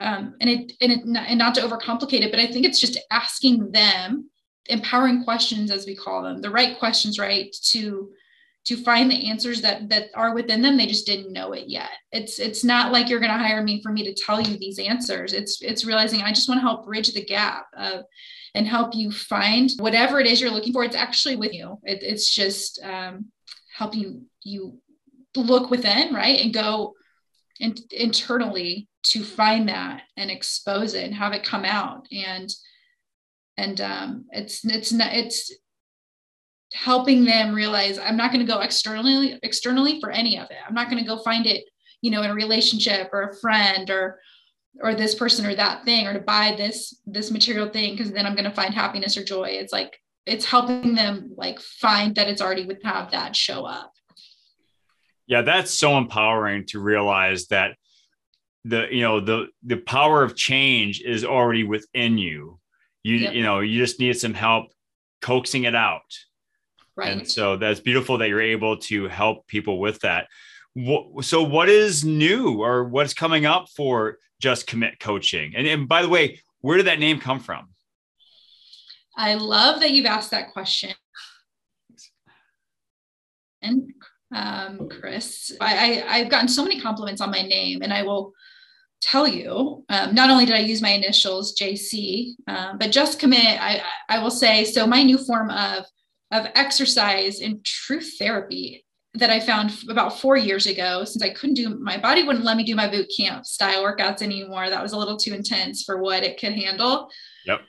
um, 0.00 0.34
and 0.40 0.50
it, 0.50 0.72
and 0.80 0.92
it, 0.92 1.00
and 1.04 1.38
not 1.38 1.54
to 1.54 1.62
overcomplicate 1.62 2.22
it, 2.22 2.30
but 2.30 2.40
I 2.40 2.46
think 2.46 2.66
it's 2.66 2.80
just 2.80 2.98
asking 3.10 3.70
them 3.72 4.30
empowering 4.68 5.24
questions 5.24 5.70
as 5.70 5.86
we 5.86 5.94
call 5.94 6.22
them 6.22 6.40
the 6.40 6.50
right 6.50 6.78
questions 6.78 7.18
right 7.18 7.54
to 7.62 8.10
to 8.64 8.76
find 8.76 9.08
the 9.08 9.28
answers 9.28 9.62
that 9.62 9.88
that 9.88 10.08
are 10.14 10.34
within 10.34 10.60
them. 10.60 10.76
They 10.76 10.86
just 10.86 11.06
didn't 11.06 11.32
know 11.32 11.52
it 11.52 11.68
yet. 11.68 11.90
It's 12.10 12.38
it's 12.38 12.64
not 12.64 12.92
like 12.92 13.08
you're 13.08 13.20
going 13.20 13.32
to 13.32 13.38
hire 13.38 13.62
me 13.62 13.80
for 13.80 13.92
me 13.92 14.02
to 14.04 14.22
tell 14.22 14.40
you 14.40 14.58
these 14.58 14.78
answers. 14.78 15.32
It's 15.32 15.62
it's 15.62 15.84
realizing 15.84 16.22
i 16.22 16.32
just 16.32 16.48
want 16.48 16.58
to 16.58 16.66
help 16.66 16.84
bridge 16.84 17.12
the 17.12 17.24
gap 17.24 17.66
of 17.76 18.04
and 18.56 18.66
help 18.66 18.94
you 18.94 19.12
find 19.12 19.70
whatever 19.78 20.18
it 20.18 20.26
is 20.26 20.40
you're 20.40 20.50
looking 20.50 20.72
for. 20.72 20.82
It's 20.82 20.96
actually 20.96 21.36
with 21.36 21.52
you. 21.52 21.78
It, 21.84 22.02
it's 22.02 22.34
just 22.34 22.82
um, 22.82 23.26
helping 23.76 24.24
you 24.42 24.78
look 25.36 25.70
within 25.70 26.14
right? 26.14 26.40
And 26.40 26.54
go 26.54 26.94
in, 27.60 27.74
internally 27.90 28.88
to 29.04 29.22
find 29.22 29.68
that 29.68 30.02
and 30.16 30.30
expose 30.30 30.94
it 30.94 31.04
and 31.04 31.14
have 31.14 31.34
it 31.34 31.44
come 31.44 31.64
out. 31.64 32.06
And 32.10 32.52
and 33.58 33.80
um, 33.80 34.24
it's 34.32 34.64
it's 34.64 34.92
not 34.92 35.12
it's 35.12 35.54
helping 36.72 37.24
them 37.24 37.54
realize 37.54 37.98
I'm 37.98 38.16
not 38.16 38.32
going 38.32 38.44
to 38.44 38.52
go 38.52 38.60
externally 38.60 39.38
externally 39.42 40.00
for 40.00 40.10
any 40.10 40.38
of 40.38 40.50
it. 40.50 40.56
I'm 40.66 40.74
not 40.74 40.90
going 40.90 41.02
to 41.02 41.08
go 41.08 41.22
find 41.22 41.46
it, 41.46 41.64
you 42.00 42.10
know, 42.10 42.22
in 42.22 42.30
a 42.30 42.34
relationship 42.34 43.10
or 43.12 43.22
a 43.22 43.36
friend 43.36 43.90
or 43.90 44.18
or 44.80 44.94
this 44.94 45.14
person 45.14 45.46
or 45.46 45.54
that 45.54 45.84
thing 45.84 46.06
or 46.06 46.12
to 46.12 46.20
buy 46.20 46.54
this 46.56 47.00
this 47.06 47.30
material 47.30 47.68
thing 47.68 47.94
because 47.94 48.12
then 48.12 48.26
I'm 48.26 48.34
going 48.34 48.44
to 48.44 48.50
find 48.50 48.74
happiness 48.74 49.16
or 49.16 49.24
joy. 49.24 49.48
It's 49.50 49.72
like 49.72 49.98
it's 50.26 50.44
helping 50.44 50.94
them 50.94 51.32
like 51.36 51.60
find 51.60 52.14
that 52.16 52.28
it's 52.28 52.42
already 52.42 52.66
would 52.66 52.82
have 52.84 53.12
that 53.12 53.36
show 53.36 53.64
up. 53.64 53.92
Yeah, 55.26 55.42
that's 55.42 55.72
so 55.72 55.98
empowering 55.98 56.66
to 56.66 56.80
realize 56.80 57.46
that 57.48 57.76
the 58.64 58.88
you 58.90 59.02
know 59.02 59.20
the 59.20 59.46
the 59.64 59.76
power 59.76 60.22
of 60.22 60.36
change 60.36 61.00
is 61.00 61.24
already 61.24 61.64
within 61.64 62.18
you. 62.18 62.58
You 63.02 63.16
yep. 63.16 63.34
you 63.34 63.42
know, 63.42 63.60
you 63.60 63.80
just 63.80 64.00
need 64.00 64.18
some 64.18 64.34
help 64.34 64.66
coaxing 65.22 65.64
it 65.64 65.74
out. 65.74 66.02
Right. 66.96 67.12
And 67.12 67.30
so 67.30 67.56
that's 67.56 67.80
beautiful 67.80 68.18
that 68.18 68.28
you're 68.28 68.40
able 68.40 68.78
to 68.78 69.06
help 69.08 69.46
people 69.46 69.78
with 69.78 70.00
that. 70.00 70.28
So, 71.22 71.42
what 71.42 71.68
is 71.68 72.04
new 72.04 72.62
or 72.62 72.84
what's 72.84 73.14
coming 73.14 73.46
up 73.46 73.68
for 73.76 74.18
Just 74.40 74.66
Commit 74.66 75.00
Coaching? 75.00 75.54
And, 75.56 75.66
and 75.66 75.88
by 75.88 76.02
the 76.02 76.08
way, 76.08 76.40
where 76.60 76.76
did 76.76 76.86
that 76.86 76.98
name 76.98 77.20
come 77.20 77.40
from? 77.40 77.68
I 79.16 79.34
love 79.34 79.80
that 79.80 79.92
you've 79.92 80.06
asked 80.06 80.30
that 80.32 80.52
question. 80.52 80.92
And 83.62 83.92
um, 84.34 84.88
Chris, 84.88 85.52
I, 85.60 86.02
I, 86.06 86.18
have 86.18 86.28
gotten 86.28 86.48
so 86.48 86.62
many 86.62 86.80
compliments 86.80 87.20
on 87.20 87.30
my 87.30 87.42
name, 87.42 87.82
and 87.82 87.92
I 87.92 88.02
will 88.02 88.32
tell 89.00 89.26
you, 89.26 89.84
um, 89.88 90.14
not 90.14 90.30
only 90.30 90.44
did 90.44 90.54
I 90.54 90.60
use 90.60 90.82
my 90.82 90.90
initials 90.90 91.56
JC, 91.56 92.32
um, 92.46 92.78
but 92.78 92.92
just 92.92 93.18
commit. 93.18 93.60
I, 93.60 93.82
I 94.08 94.18
will 94.18 94.30
say 94.30 94.64
so. 94.64 94.86
My 94.86 95.02
new 95.02 95.18
form 95.18 95.50
of 95.50 95.84
of 96.32 96.46
exercise 96.54 97.40
and 97.40 97.64
truth 97.64 98.14
therapy 98.18 98.84
that 99.16 99.30
I 99.30 99.40
found 99.40 99.72
about 99.88 100.18
four 100.20 100.36
years 100.36 100.66
ago, 100.66 101.04
since 101.04 101.22
I 101.22 101.30
couldn't 101.30 101.54
do 101.54 101.78
my 101.78 101.98
body 101.98 102.22
wouldn't 102.22 102.44
let 102.44 102.56
me 102.56 102.64
do 102.64 102.74
my 102.74 102.88
boot 102.88 103.10
camp 103.16 103.46
style 103.46 103.84
workouts 103.84 104.22
anymore. 104.22 104.68
That 104.70 104.82
was 104.82 104.92
a 104.92 104.98
little 104.98 105.16
too 105.16 105.34
intense 105.34 105.82
for 105.82 106.00
what 106.00 106.22
it 106.22 106.38
could 106.38 106.52
handle. 106.52 107.10
Yep. 107.46 107.60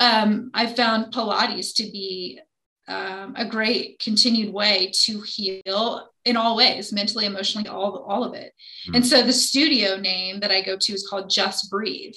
Um, 0.00 0.50
I 0.54 0.66
found 0.66 1.12
Pilates 1.12 1.74
to 1.76 1.82
be 1.84 2.40
um, 2.88 3.34
a 3.36 3.44
great 3.44 3.98
continued 3.98 4.52
way 4.52 4.90
to 5.02 5.20
heal 5.20 6.08
in 6.24 6.36
all 6.36 6.56
ways, 6.56 6.92
mentally, 6.92 7.26
emotionally, 7.26 7.68
all 7.68 8.04
all 8.08 8.24
of 8.24 8.34
it. 8.34 8.52
Mm. 8.88 8.96
And 8.96 9.06
so 9.06 9.22
the 9.22 9.32
studio 9.32 9.96
name 9.96 10.40
that 10.40 10.50
I 10.50 10.62
go 10.62 10.76
to 10.76 10.92
is 10.92 11.06
called 11.08 11.30
Just 11.30 11.70
Breathe. 11.70 12.14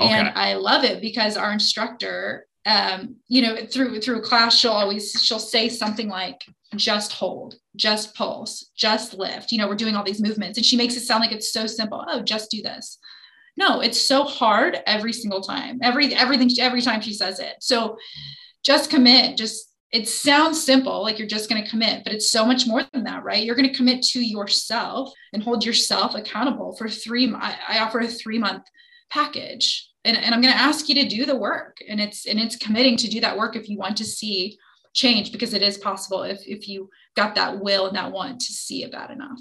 Okay. 0.00 0.12
And 0.12 0.28
I 0.28 0.54
love 0.54 0.84
it 0.84 1.00
because 1.00 1.36
our 1.36 1.52
instructor 1.52 2.46
um, 2.68 3.16
you 3.28 3.40
know, 3.40 3.56
through 3.64 3.98
through 4.00 4.20
class, 4.20 4.54
she'll 4.54 4.72
always 4.72 5.12
she'll 5.22 5.38
say 5.38 5.70
something 5.70 6.08
like, 6.08 6.44
"Just 6.76 7.12
hold, 7.12 7.56
just 7.76 8.14
pulse, 8.14 8.70
just 8.76 9.14
lift." 9.14 9.50
You 9.50 9.58
know, 9.58 9.68
we're 9.68 9.74
doing 9.74 9.96
all 9.96 10.04
these 10.04 10.22
movements, 10.22 10.58
and 10.58 10.66
she 10.66 10.76
makes 10.76 10.94
it 10.94 11.00
sound 11.00 11.22
like 11.22 11.32
it's 11.32 11.50
so 11.50 11.66
simple. 11.66 12.04
Oh, 12.06 12.20
just 12.20 12.50
do 12.50 12.60
this. 12.60 12.98
No, 13.56 13.80
it's 13.80 14.00
so 14.00 14.22
hard 14.22 14.78
every 14.86 15.14
single 15.14 15.40
time. 15.40 15.78
Every 15.82 16.14
everything 16.14 16.50
every 16.60 16.82
time 16.82 17.00
she 17.00 17.14
says 17.14 17.40
it. 17.40 17.54
So, 17.60 17.96
just 18.62 18.90
commit. 18.90 19.38
Just 19.38 19.72
it 19.90 20.06
sounds 20.06 20.62
simple, 20.62 21.00
like 21.02 21.18
you're 21.18 21.26
just 21.26 21.48
going 21.48 21.64
to 21.64 21.70
commit, 21.70 22.04
but 22.04 22.12
it's 22.12 22.30
so 22.30 22.44
much 22.44 22.66
more 22.66 22.84
than 22.92 23.04
that, 23.04 23.24
right? 23.24 23.42
You're 23.42 23.54
going 23.54 23.70
to 23.70 23.74
commit 23.74 24.02
to 24.08 24.20
yourself 24.20 25.10
and 25.32 25.42
hold 25.42 25.64
yourself 25.64 26.14
accountable 26.14 26.76
for 26.76 26.90
three. 26.90 27.32
I, 27.34 27.56
I 27.66 27.78
offer 27.78 28.00
a 28.00 28.06
three 28.06 28.38
month 28.38 28.64
package 29.08 29.87
and, 30.04 30.16
and 30.16 30.34
i'm 30.34 30.40
going 30.40 30.52
to 30.52 30.60
ask 30.60 30.88
you 30.88 30.94
to 30.94 31.08
do 31.08 31.24
the 31.24 31.36
work 31.36 31.78
and 31.88 32.00
it's 32.00 32.26
and 32.26 32.38
it's 32.38 32.56
committing 32.56 32.96
to 32.96 33.08
do 33.08 33.20
that 33.20 33.36
work 33.36 33.56
if 33.56 33.68
you 33.68 33.78
want 33.78 33.96
to 33.96 34.04
see 34.04 34.56
change 34.94 35.32
because 35.32 35.54
it 35.54 35.62
is 35.62 35.78
possible 35.78 36.22
if 36.22 36.40
if 36.46 36.68
you 36.68 36.90
got 37.16 37.34
that 37.34 37.60
will 37.60 37.86
and 37.86 37.96
that 37.96 38.12
want 38.12 38.40
to 38.40 38.52
see 38.52 38.82
it 38.82 38.92
bad 38.92 39.10
enough. 39.10 39.38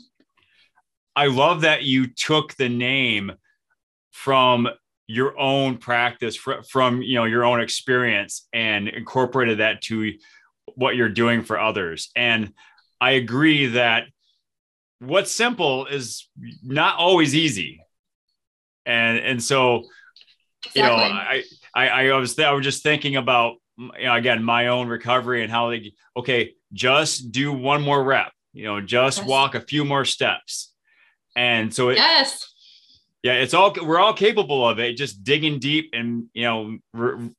I 1.15 1.28
love 1.28 1.62
that 1.62 1.84
you 1.84 2.08
took 2.08 2.56
the 2.56 2.70
name 2.70 3.32
from 4.12 4.67
your 5.08 5.38
own 5.39 5.78
practice 5.78 6.36
from 6.36 7.02
you 7.02 7.15
know 7.15 7.26
your 7.26 7.46
own 7.46 7.62
experience 7.62 8.48
and 8.54 8.88
incorporated 8.88 9.60
that 9.60 9.82
to 9.82 10.13
what 10.76 10.96
you're 10.96 11.10
doing 11.10 11.43
for 11.43 11.60
others. 11.60 12.12
And 12.15 12.54
i 13.00 13.12
agree 13.12 13.67
that 13.67 14.06
what's 15.00 15.32
simple 15.32 15.86
is 15.86 16.28
not 16.63 16.98
always 16.98 17.36
easy. 17.36 17.82
And 18.86 19.17
and 19.17 19.43
so 19.43 19.84
Exactly. 20.75 20.82
You 20.82 20.84
know, 20.84 21.15
I, 21.15 21.43
I, 21.75 22.10
I 22.10 22.17
was, 22.17 22.38
I 22.39 22.51
was 22.51 22.63
just 22.63 22.84
thinking 22.84 23.15
about, 23.15 23.56
you 23.77 24.06
know, 24.06 24.15
again, 24.15 24.43
my 24.43 24.67
own 24.67 24.88
recovery 24.88 25.43
and 25.43 25.51
how 25.51 25.69
they, 25.69 25.93
okay, 26.15 26.53
just 26.73 27.32
do 27.32 27.53
one 27.53 27.82
more 27.82 28.03
rep, 28.03 28.32
you 28.53 28.65
know, 28.65 28.82
just 28.82 29.19
yes. 29.19 29.27
walk 29.27 29.56
a 29.56 29.62
few 29.62 29.86
more 29.86 30.06
steps. 30.06 30.73
And 31.36 31.73
so 31.73 31.89
it, 31.89 31.97
yes, 31.97 32.51
yeah, 33.23 33.34
it's 33.34 33.53
all, 33.53 33.75
we're 33.84 33.99
all 33.99 34.13
capable 34.13 34.67
of 34.67 34.80
it. 34.80 34.97
Just 34.97 35.23
digging 35.23 35.60
deep 35.60 35.91
and, 35.93 36.25
you 36.34 36.43
know, 36.43 36.77
re, 36.93 37.30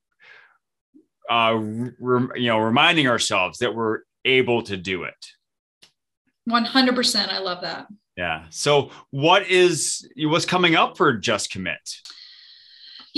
uh, 1.30 1.54
re, 1.54 2.28
you 2.36 2.48
know, 2.48 2.58
reminding 2.58 3.08
ourselves 3.08 3.58
that 3.58 3.74
we're 3.74 4.00
able 4.24 4.62
to 4.62 4.76
do 4.76 5.04
it. 5.04 5.26
100%. 6.48 7.28
I 7.28 7.38
love 7.38 7.62
that. 7.62 7.88
Yeah. 8.16 8.46
So 8.50 8.90
what 9.10 9.48
is, 9.48 10.08
what's 10.16 10.46
coming 10.46 10.74
up 10.74 10.96
for 10.96 11.12
Just 11.12 11.50
Commit? 11.50 11.78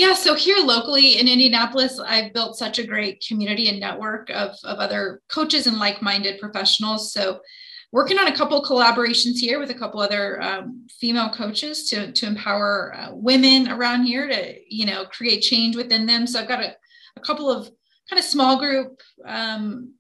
Yeah, 0.01 0.15
so 0.15 0.35
here 0.35 0.57
locally 0.57 1.19
in 1.19 1.29
Indianapolis, 1.29 2.01
I've 2.01 2.33
built 2.33 2.57
such 2.57 2.79
a 2.79 2.87
great 2.87 3.23
community 3.29 3.69
and 3.69 3.79
network 3.79 4.31
of, 4.31 4.57
of 4.65 4.79
other 4.79 5.21
coaches 5.29 5.67
and 5.67 5.77
like 5.77 6.01
minded 6.01 6.41
professionals. 6.41 7.13
So, 7.13 7.41
working 7.93 8.19
on 8.19 8.27
a 8.27 8.35
couple 8.35 8.65
collaborations 8.65 9.37
here 9.37 9.59
with 9.59 9.69
a 9.69 9.75
couple 9.75 10.01
other 10.01 10.41
um, 10.41 10.87
female 10.99 11.29
coaches 11.29 11.91
to, 11.91 12.13
to 12.13 12.27
empower 12.27 12.95
uh, 12.97 13.09
women 13.13 13.69
around 13.69 14.05
here 14.05 14.27
to, 14.27 14.55
you 14.75 14.87
know, 14.87 15.05
create 15.05 15.43
change 15.43 15.77
within 15.77 16.07
them. 16.07 16.27
So, 16.27 16.41
I've 16.41 16.49
got 16.49 16.65
a, 16.65 16.75
a 17.19 17.21
couple 17.21 17.51
of 17.51 17.71
kind 18.09 18.19
of 18.19 18.25
small 18.25 18.59
group 18.59 19.03
um, 19.27 19.93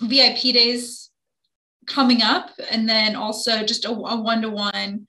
VIP 0.00 0.54
days 0.54 1.10
coming 1.86 2.22
up, 2.22 2.48
and 2.70 2.88
then 2.88 3.14
also 3.14 3.62
just 3.62 3.84
a 3.84 3.92
one 3.92 4.40
to 4.40 4.48
one 4.48 5.06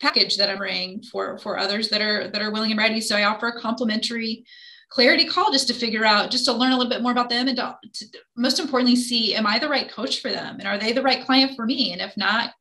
package 0.00 0.36
that 0.36 0.50
I'm 0.50 0.58
bringing 0.58 1.02
for 1.02 1.38
for 1.38 1.58
others 1.58 1.88
that 1.90 2.00
are 2.00 2.28
that 2.28 2.42
are 2.42 2.50
willing 2.50 2.70
and 2.70 2.78
ready. 2.78 3.00
So 3.00 3.16
I 3.16 3.24
offer 3.24 3.48
a 3.48 3.60
complimentary 3.60 4.44
clarity 4.88 5.24
call 5.24 5.52
just 5.52 5.68
to 5.68 5.74
figure 5.74 6.04
out, 6.04 6.30
just 6.30 6.44
to 6.46 6.52
learn 6.52 6.72
a 6.72 6.76
little 6.76 6.90
bit 6.90 7.02
more 7.02 7.12
about 7.12 7.30
them, 7.30 7.46
and 7.46 7.56
to, 7.56 7.78
to, 7.92 8.06
most 8.36 8.58
importantly, 8.58 8.96
see 8.96 9.34
am 9.36 9.46
I 9.46 9.58
the 9.58 9.68
right 9.68 9.90
coach 9.90 10.20
for 10.20 10.30
them, 10.30 10.56
and 10.58 10.66
are 10.66 10.78
they 10.78 10.92
the 10.92 11.02
right 11.02 11.24
client 11.24 11.54
for 11.54 11.64
me? 11.64 11.92
And 11.92 12.00
if 12.00 12.16
not, 12.16 12.52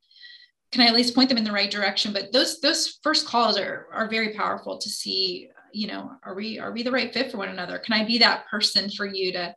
can 0.71 0.81
I 0.81 0.87
at 0.87 0.93
least 0.93 1.15
point 1.15 1.29
them 1.29 1.37
in 1.37 1.43
the 1.43 1.51
right 1.51 1.71
direction? 1.71 2.13
But 2.13 2.31
those 2.31 2.59
those 2.61 2.99
first 3.03 3.25
calls 3.25 3.57
are 3.57 3.87
are 3.91 4.09
very 4.09 4.33
powerful 4.33 4.77
to 4.77 4.89
see. 4.89 5.49
You 5.71 5.87
know, 5.87 6.11
are 6.23 6.33
we 6.33 6.59
are 6.59 6.71
we 6.71 6.83
the 6.83 6.91
right 6.91 7.13
fit 7.13 7.31
for 7.31 7.37
one 7.37 7.49
another? 7.49 7.77
Can 7.77 7.93
I 7.93 8.03
be 8.03 8.17
that 8.19 8.47
person 8.47 8.89
for 8.89 9.05
you 9.05 9.31
to 9.33 9.53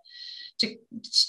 to 0.63 0.77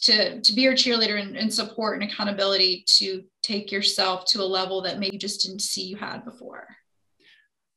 to 0.01 0.41
to 0.41 0.53
be 0.53 0.61
your 0.61 0.73
cheerleader 0.73 1.19
and, 1.19 1.35
and, 1.35 1.53
support 1.53 1.99
and 1.99 2.09
accountability 2.09 2.83
to 2.85 3.23
take 3.41 3.71
yourself 3.71 4.25
to 4.25 4.41
a 4.41 4.45
level 4.45 4.81
that 4.81 4.99
maybe 4.99 5.15
you 5.15 5.19
just 5.19 5.41
didn't 5.41 5.61
see 5.61 5.83
you 5.83 5.95
had 5.95 6.23
before. 6.23 6.67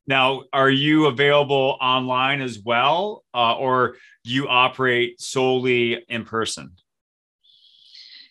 Now 0.06 0.42
are 0.52 0.70
you 0.70 1.06
available 1.06 1.78
online 1.80 2.40
as 2.40 2.58
well 2.58 3.24
uh, 3.34 3.56
or 3.56 3.96
do 4.24 4.32
you 4.32 4.48
operate 4.48 5.20
solely 5.20 6.04
in 6.08 6.24
person? 6.24 6.72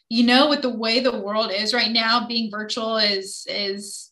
You 0.07 0.23
know 0.23 0.49
with 0.49 0.61
the 0.61 0.69
way 0.69 0.99
the 0.99 1.19
world 1.19 1.51
is 1.51 1.73
right 1.73 1.91
now 1.91 2.27
being 2.27 2.51
virtual 2.51 2.97
is 2.97 3.45
is 3.49 4.11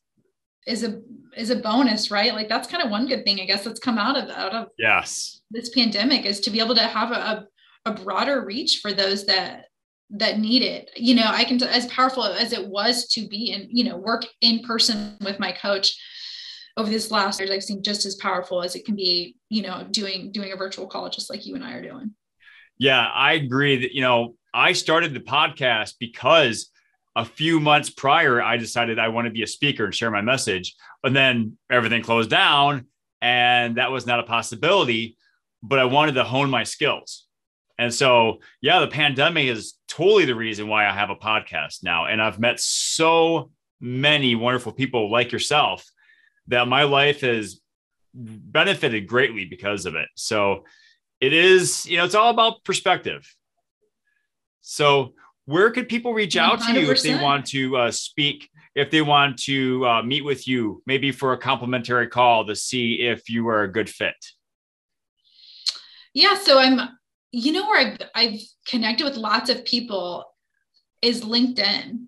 is 0.65 0.83
a 0.83 1.01
is 1.37 1.51
a 1.51 1.55
bonus 1.57 2.09
right? 2.09 2.33
Like 2.33 2.49
that's 2.49 2.67
kind 2.67 2.83
of 2.83 2.89
one 2.89 3.07
good 3.07 3.23
thing 3.23 3.39
i 3.39 3.45
guess 3.45 3.63
that's 3.63 3.79
come 3.79 3.97
out 3.97 4.17
of 4.17 4.29
out 4.29 4.53
of 4.53 4.67
yes. 4.77 5.41
this 5.51 5.69
pandemic 5.69 6.25
is 6.25 6.39
to 6.41 6.49
be 6.49 6.59
able 6.59 6.75
to 6.75 6.81
have 6.81 7.11
a, 7.11 7.15
a 7.15 7.47
a 7.85 7.93
broader 7.93 8.43
reach 8.45 8.79
for 8.81 8.93
those 8.93 9.25
that 9.25 9.65
that 10.09 10.39
need 10.39 10.61
it. 10.61 10.91
You 10.95 11.15
know 11.15 11.27
i 11.27 11.43
can 11.43 11.61
as 11.63 11.87
powerful 11.87 12.23
as 12.23 12.53
it 12.53 12.67
was 12.67 13.07
to 13.09 13.27
be 13.27 13.51
and 13.51 13.67
you 13.69 13.83
know 13.83 13.97
work 13.97 14.25
in 14.41 14.59
person 14.63 15.17
with 15.21 15.39
my 15.39 15.51
coach 15.51 15.95
over 16.77 16.89
this 16.89 17.11
last 17.11 17.39
years 17.39 17.51
i've 17.51 17.63
seen 17.63 17.83
just 17.83 18.05
as 18.05 18.15
powerful 18.15 18.63
as 18.63 18.75
it 18.75 18.85
can 18.85 18.95
be 18.95 19.35
you 19.49 19.61
know 19.61 19.85
doing 19.91 20.31
doing 20.31 20.51
a 20.51 20.55
virtual 20.55 20.87
call 20.87 21.09
just 21.09 21.29
like 21.29 21.45
you 21.45 21.55
and 21.55 21.63
i 21.63 21.73
are 21.73 21.81
doing. 21.81 22.11
Yeah 22.77 23.07
i 23.07 23.33
agree 23.33 23.81
that 23.81 23.93
you 23.93 24.01
know 24.01 24.35
i 24.53 24.73
started 24.73 25.13
the 25.13 25.19
podcast 25.19 25.95
because 25.99 26.69
a 27.15 27.25
few 27.25 27.59
months 27.59 27.89
prior 27.89 28.41
i 28.41 28.57
decided 28.57 28.97
i 28.99 29.07
want 29.07 29.25
to 29.25 29.31
be 29.31 29.43
a 29.43 29.47
speaker 29.47 29.85
and 29.85 29.95
share 29.95 30.11
my 30.11 30.21
message 30.21 30.75
and 31.03 31.15
then 31.15 31.57
everything 31.71 32.01
closed 32.01 32.29
down 32.29 32.87
and 33.21 33.77
that 33.77 33.91
was 33.91 34.07
not 34.07 34.19
a 34.19 34.23
possibility 34.23 35.15
but 35.61 35.77
i 35.77 35.85
wanted 35.85 36.15
to 36.15 36.23
hone 36.23 36.49
my 36.49 36.63
skills 36.63 37.27
and 37.77 37.93
so, 37.93 38.39
yeah, 38.61 38.79
the 38.79 38.87
pandemic 38.87 39.47
is 39.47 39.73
totally 39.87 40.25
the 40.25 40.35
reason 40.35 40.67
why 40.67 40.87
I 40.87 40.93
have 40.93 41.09
a 41.09 41.15
podcast 41.15 41.83
now. 41.83 42.05
And 42.05 42.21
I've 42.21 42.39
met 42.39 42.59
so 42.59 43.51
many 43.79 44.35
wonderful 44.35 44.71
people 44.71 45.11
like 45.11 45.31
yourself 45.31 45.85
that 46.47 46.67
my 46.67 46.83
life 46.83 47.21
has 47.21 47.59
benefited 48.13 49.07
greatly 49.07 49.45
because 49.45 49.85
of 49.85 49.95
it. 49.95 50.07
So 50.15 50.65
it 51.19 51.33
is, 51.33 51.85
you 51.85 51.97
know, 51.97 52.05
it's 52.05 52.15
all 52.15 52.29
about 52.29 52.63
perspective. 52.63 53.27
So, 54.61 55.13
where 55.45 55.71
could 55.71 55.89
people 55.89 56.13
reach 56.13 56.37
out 56.37 56.59
100%. 56.59 56.65
to 56.73 56.79
you 56.79 56.91
if 56.91 57.01
they 57.01 57.15
want 57.15 57.45
to 57.47 57.75
uh, 57.75 57.91
speak, 57.91 58.49
if 58.75 58.91
they 58.91 59.01
want 59.01 59.37
to 59.39 59.85
uh, 59.85 60.01
meet 60.01 60.23
with 60.23 60.47
you, 60.47 60.81
maybe 60.85 61.11
for 61.11 61.33
a 61.33 61.37
complimentary 61.37 62.07
call 62.07 62.45
to 62.47 62.55
see 62.55 63.01
if 63.01 63.29
you 63.29 63.45
are 63.49 63.63
a 63.63 63.71
good 63.71 63.89
fit? 63.89 64.15
Yeah, 66.13 66.37
so 66.37 66.59
I'm, 66.59 66.79
you 67.33 67.51
know, 67.51 67.63
where 67.63 67.79
I've, 67.79 67.97
I've 68.13 68.39
connected 68.67 69.03
with 69.03 69.17
lots 69.17 69.49
of 69.49 69.65
people 69.65 70.23
is 71.01 71.25
LinkedIn 71.25 72.05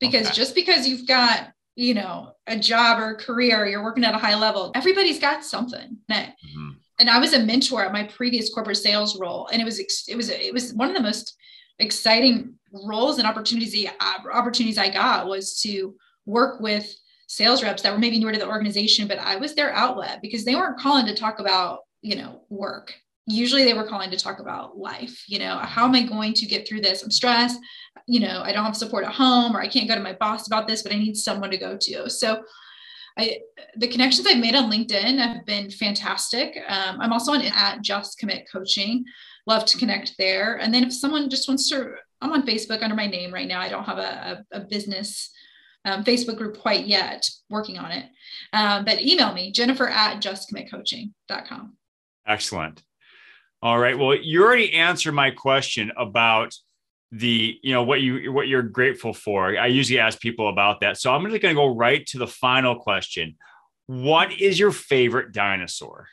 because 0.00 0.26
okay. 0.26 0.34
just 0.34 0.54
because 0.54 0.86
you've 0.86 1.08
got 1.08 1.48
you 1.76 1.94
know 1.94 2.32
a 2.46 2.58
job 2.58 3.00
or 3.00 3.12
a 3.12 3.16
career 3.16 3.66
you're 3.66 3.82
working 3.82 4.04
at 4.04 4.14
a 4.14 4.18
high 4.18 4.34
level 4.34 4.72
everybody's 4.74 5.20
got 5.20 5.44
something 5.44 5.96
mm-hmm. 6.44 6.70
and 6.98 7.08
i 7.08 7.18
was 7.18 7.32
a 7.32 7.38
mentor 7.38 7.84
at 7.84 7.92
my 7.92 8.02
previous 8.04 8.52
corporate 8.52 8.76
sales 8.76 9.18
role 9.20 9.48
and 9.52 9.62
it 9.62 9.64
was 9.64 9.78
it 9.78 10.16
was 10.16 10.30
it 10.30 10.52
was 10.52 10.74
one 10.74 10.88
of 10.88 10.96
the 10.96 11.02
most 11.02 11.36
exciting 11.78 12.54
roles 12.72 13.18
and 13.18 13.26
opportunities 13.26 13.86
opportunities 14.32 14.78
i 14.78 14.90
got 14.90 15.28
was 15.28 15.60
to 15.60 15.94
work 16.26 16.60
with 16.60 16.92
sales 17.28 17.62
reps 17.62 17.82
that 17.82 17.92
were 17.92 17.98
maybe 17.98 18.18
newer 18.18 18.32
to 18.32 18.38
the 18.38 18.48
organization 18.48 19.06
but 19.06 19.18
i 19.20 19.36
was 19.36 19.54
their 19.54 19.72
outlet 19.72 20.18
because 20.20 20.44
they 20.44 20.56
weren't 20.56 20.78
calling 20.78 21.06
to 21.06 21.14
talk 21.14 21.38
about 21.38 21.80
you 22.02 22.16
know 22.16 22.42
work 22.50 22.92
usually 23.26 23.64
they 23.64 23.74
were 23.74 23.86
calling 23.86 24.10
to 24.10 24.16
talk 24.16 24.40
about 24.40 24.76
life 24.76 25.24
you 25.28 25.38
know 25.38 25.58
how 25.58 25.84
am 25.84 25.94
i 25.94 26.02
going 26.02 26.32
to 26.32 26.46
get 26.46 26.66
through 26.66 26.80
this 26.80 27.02
i'm 27.02 27.10
stressed 27.10 27.58
you 28.06 28.20
know 28.20 28.42
i 28.44 28.52
don't 28.52 28.64
have 28.64 28.76
support 28.76 29.04
at 29.04 29.12
home 29.12 29.56
or 29.56 29.60
i 29.60 29.68
can't 29.68 29.88
go 29.88 29.94
to 29.94 30.00
my 30.00 30.14
boss 30.14 30.46
about 30.46 30.66
this 30.66 30.82
but 30.82 30.92
i 30.92 30.98
need 30.98 31.16
someone 31.16 31.50
to 31.50 31.58
go 31.58 31.76
to 31.76 32.08
so 32.08 32.42
I, 33.18 33.40
the 33.76 33.88
connections 33.88 34.26
I've 34.26 34.38
made 34.38 34.54
on 34.54 34.70
LinkedIn 34.70 35.18
have 35.18 35.44
been 35.44 35.70
fantastic. 35.70 36.56
Um, 36.68 37.00
I'm 37.00 37.12
also 37.12 37.32
on 37.32 37.42
at 37.42 37.82
Just 37.82 38.18
Commit 38.18 38.48
Coaching. 38.50 39.04
Love 39.46 39.64
to 39.66 39.78
connect 39.78 40.14
there. 40.16 40.56
And 40.56 40.72
then 40.72 40.84
if 40.84 40.92
someone 40.94 41.28
just 41.28 41.48
wants 41.48 41.68
to, 41.70 41.94
I'm 42.20 42.32
on 42.32 42.46
Facebook 42.46 42.82
under 42.82 42.94
my 42.94 43.06
name 43.06 43.34
right 43.34 43.48
now. 43.48 43.60
I 43.60 43.68
don't 43.68 43.84
have 43.84 43.98
a, 43.98 44.44
a, 44.52 44.58
a 44.58 44.60
business 44.60 45.30
um, 45.84 46.04
Facebook 46.04 46.36
group 46.36 46.60
quite 46.60 46.86
yet, 46.86 47.28
working 47.48 47.78
on 47.78 47.90
it. 47.90 48.06
Um, 48.52 48.84
but 48.84 49.00
email 49.00 49.32
me, 49.32 49.52
Jennifer 49.52 49.88
at 49.88 50.22
justcommitcoaching.com. 50.22 51.76
Excellent. 52.26 52.82
All 53.62 53.78
right. 53.78 53.98
Well, 53.98 54.14
you 54.14 54.42
already 54.42 54.72
answered 54.72 55.12
my 55.12 55.30
question 55.30 55.92
about 55.96 56.54
the 57.12 57.58
you 57.62 57.72
know 57.74 57.82
what 57.82 58.00
you 58.00 58.32
what 58.32 58.48
you're 58.48 58.62
grateful 58.62 59.12
for. 59.12 59.58
I 59.58 59.66
usually 59.66 59.98
ask 59.98 60.20
people 60.20 60.48
about 60.48 60.80
that. 60.80 60.96
So 60.98 61.12
I'm 61.12 61.22
just 61.28 61.42
going 61.42 61.54
to 61.54 61.60
go 61.60 61.74
right 61.74 62.06
to 62.06 62.18
the 62.18 62.26
final 62.26 62.76
question. 62.76 63.36
What 63.86 64.32
is 64.32 64.58
your 64.58 64.70
favorite 64.70 65.32
dinosaur? 65.32 66.06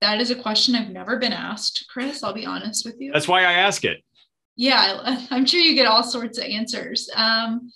That 0.00 0.20
is 0.20 0.30
a 0.30 0.34
question 0.34 0.74
I've 0.74 0.90
never 0.90 1.18
been 1.18 1.32
asked, 1.32 1.86
Chris. 1.88 2.22
I'll 2.22 2.32
be 2.32 2.46
honest 2.46 2.84
with 2.84 2.96
you. 2.98 3.12
That's 3.12 3.28
why 3.28 3.40
I 3.40 3.52
ask 3.52 3.84
it. 3.84 4.02
Yeah, 4.56 5.24
I'm 5.30 5.46
sure 5.46 5.60
you 5.60 5.74
get 5.74 5.86
all 5.86 6.02
sorts 6.02 6.38
of 6.38 6.44
answers. 6.44 7.08
Um, 7.14 7.70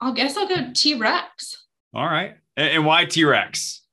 I'll 0.00 0.12
guess 0.12 0.36
I'll 0.36 0.48
go 0.48 0.70
T 0.74 0.94
Rex. 0.94 1.64
All 1.94 2.04
right, 2.04 2.34
and 2.56 2.84
why 2.84 3.04
T 3.04 3.24
Rex? 3.24 3.83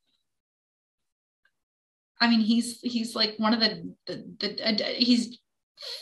I 2.22 2.30
mean, 2.30 2.40
he's 2.40 2.80
he's 2.82 3.16
like 3.16 3.34
one 3.38 3.54
of 3.54 3.60
the 3.60 3.94
the, 4.06 4.26
the 4.40 4.68
uh, 4.68 4.88
he's 4.96 5.40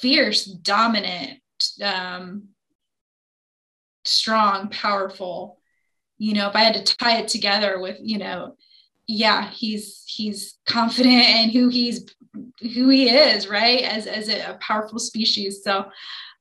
fierce, 0.02 0.46
dominant, 0.46 1.40
um, 1.82 2.50
strong, 4.04 4.68
powerful. 4.70 5.60
You 6.18 6.34
know, 6.34 6.50
if 6.50 6.56
I 6.56 6.60
had 6.60 6.86
to 6.86 6.98
tie 6.98 7.20
it 7.20 7.30
together 7.30 7.80
with, 7.80 7.98
you 8.02 8.18
know, 8.18 8.58
yeah, 9.08 9.50
he's 9.50 10.04
he's 10.06 10.60
confident 10.68 11.26
in 11.26 11.50
who 11.52 11.70
he's 11.70 12.06
who 12.62 12.90
he 12.90 13.10
is, 13.10 13.48
right? 13.48 13.84
As 13.84 14.06
as 14.06 14.28
a, 14.28 14.58
powerful 14.62 15.00
species. 15.00 15.64
So 15.64 15.86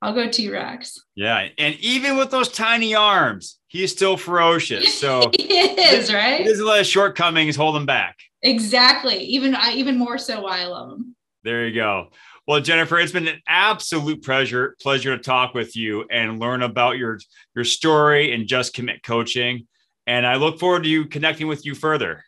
I'll 0.01 0.13
go 0.13 0.29
T 0.29 0.49
Rex. 0.49 1.01
Yeah, 1.15 1.47
and 1.57 1.75
even 1.75 2.17
with 2.17 2.31
those 2.31 2.49
tiny 2.49 2.93
arms, 2.93 3.57
he's 3.67 3.91
still 3.91 4.17
ferocious. 4.17 4.99
So 4.99 5.31
he 5.39 5.43
is 5.43 6.13
right. 6.13 6.43
There's 6.43 6.59
a 6.59 6.65
lot 6.65 6.81
of 6.81 6.85
shortcomings 6.85 7.55
hold 7.55 7.77
him 7.77 7.85
back. 7.85 8.17
Exactly. 8.41 9.17
Even 9.17 9.55
I 9.55 9.73
even 9.73 9.97
more 9.97 10.17
so 10.17 10.41
why 10.41 10.61
I 10.61 10.65
love 10.65 10.89
them. 10.89 11.15
There 11.43 11.67
you 11.67 11.73
go. 11.73 12.09
Well, 12.47 12.61
Jennifer, 12.61 12.97
it's 12.97 13.11
been 13.11 13.27
an 13.27 13.41
absolute 13.47 14.23
pleasure 14.23 14.75
pleasure 14.81 15.15
to 15.15 15.21
talk 15.21 15.53
with 15.53 15.75
you 15.75 16.05
and 16.09 16.39
learn 16.39 16.63
about 16.63 16.97
your 16.97 17.19
your 17.55 17.65
story 17.65 18.33
and 18.33 18.47
just 18.47 18.73
commit 18.73 19.03
coaching. 19.03 19.67
And 20.07 20.25
I 20.25 20.35
look 20.35 20.59
forward 20.59 20.83
to 20.83 20.89
you 20.89 21.05
connecting 21.05 21.47
with 21.47 21.65
you 21.65 21.75
further. 21.75 22.23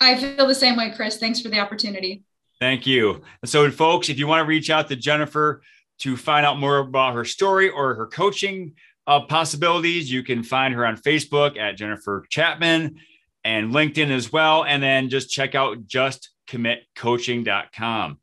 I 0.00 0.16
feel 0.16 0.46
the 0.46 0.54
same 0.54 0.76
way, 0.76 0.92
Chris. 0.94 1.16
Thanks 1.16 1.40
for 1.40 1.48
the 1.48 1.58
opportunity. 1.58 2.22
Thank 2.60 2.86
you. 2.86 3.22
And 3.42 3.48
so, 3.48 3.70
folks, 3.70 4.08
if 4.08 4.18
you 4.18 4.26
want 4.26 4.44
to 4.44 4.48
reach 4.48 4.70
out 4.70 4.88
to 4.88 4.96
Jennifer 4.96 5.62
to 6.00 6.16
find 6.16 6.44
out 6.44 6.58
more 6.58 6.78
about 6.78 7.14
her 7.14 7.24
story 7.24 7.68
or 7.68 7.94
her 7.94 8.06
coaching 8.06 8.74
uh, 9.06 9.20
possibilities. 9.20 10.10
You 10.10 10.22
can 10.22 10.42
find 10.42 10.72
her 10.74 10.86
on 10.86 10.96
Facebook 10.96 11.58
at 11.58 11.76
Jennifer 11.76 12.24
Chapman 12.28 12.96
and 13.44 13.72
LinkedIn 13.72 14.10
as 14.10 14.32
well. 14.32 14.64
And 14.64 14.82
then 14.82 15.08
just 15.08 15.30
check 15.30 15.54
out 15.54 15.86
justcommitcoaching.com. 15.86 18.18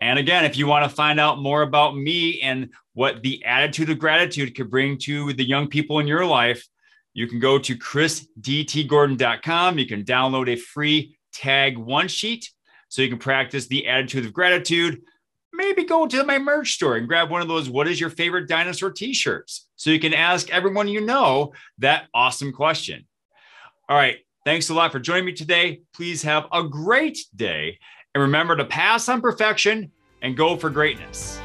And 0.00 0.18
again, 0.18 0.44
if 0.44 0.58
you 0.58 0.66
want 0.66 0.84
to 0.88 0.94
find 0.94 1.18
out 1.18 1.40
more 1.40 1.62
about 1.62 1.96
me 1.96 2.42
and 2.42 2.68
what 2.92 3.22
the 3.22 3.42
attitude 3.44 3.88
of 3.88 3.98
gratitude 3.98 4.54
could 4.54 4.70
bring 4.70 4.98
to 4.98 5.32
the 5.32 5.44
young 5.44 5.68
people 5.68 6.00
in 6.00 6.06
your 6.06 6.26
life, 6.26 6.68
you 7.14 7.26
can 7.26 7.40
go 7.40 7.58
to 7.58 7.74
chrisdtgordon.com. 7.76 9.78
You 9.78 9.86
can 9.86 10.04
download 10.04 10.50
a 10.50 10.56
free 10.56 11.16
tag 11.32 11.78
one 11.78 12.08
sheet 12.08 12.50
so 12.88 13.00
you 13.02 13.08
can 13.08 13.18
practice 13.18 13.68
the 13.68 13.88
attitude 13.88 14.26
of 14.26 14.32
gratitude 14.32 15.02
maybe 15.52 15.84
go 15.84 16.06
to 16.06 16.24
my 16.24 16.38
merch 16.38 16.74
store 16.74 16.96
and 16.96 17.08
grab 17.08 17.30
one 17.30 17.42
of 17.42 17.48
those 17.48 17.68
what 17.68 17.88
is 17.88 18.00
your 18.00 18.10
favorite 18.10 18.48
dinosaur 18.48 18.90
t-shirts 18.90 19.65
so 19.76 19.90
you 19.90 20.00
can 20.00 20.14
ask 20.14 20.50
everyone 20.50 20.88
you 20.88 21.00
know 21.00 21.52
that 21.78 22.08
awesome 22.14 22.52
question. 22.52 23.06
All 23.88 23.96
right 23.96 24.18
thanks 24.46 24.70
a 24.70 24.74
lot 24.74 24.92
for 24.92 25.00
joining 25.00 25.26
me 25.26 25.32
today. 25.32 25.80
Please 25.92 26.22
have 26.22 26.46
a 26.52 26.62
great 26.62 27.18
day 27.34 27.78
and 28.14 28.22
remember 28.22 28.56
to 28.56 28.64
pass 28.64 29.08
on 29.10 29.20
perfection 29.20 29.90
and 30.22 30.36
go 30.36 30.56
for 30.56 30.70
greatness 30.70 31.38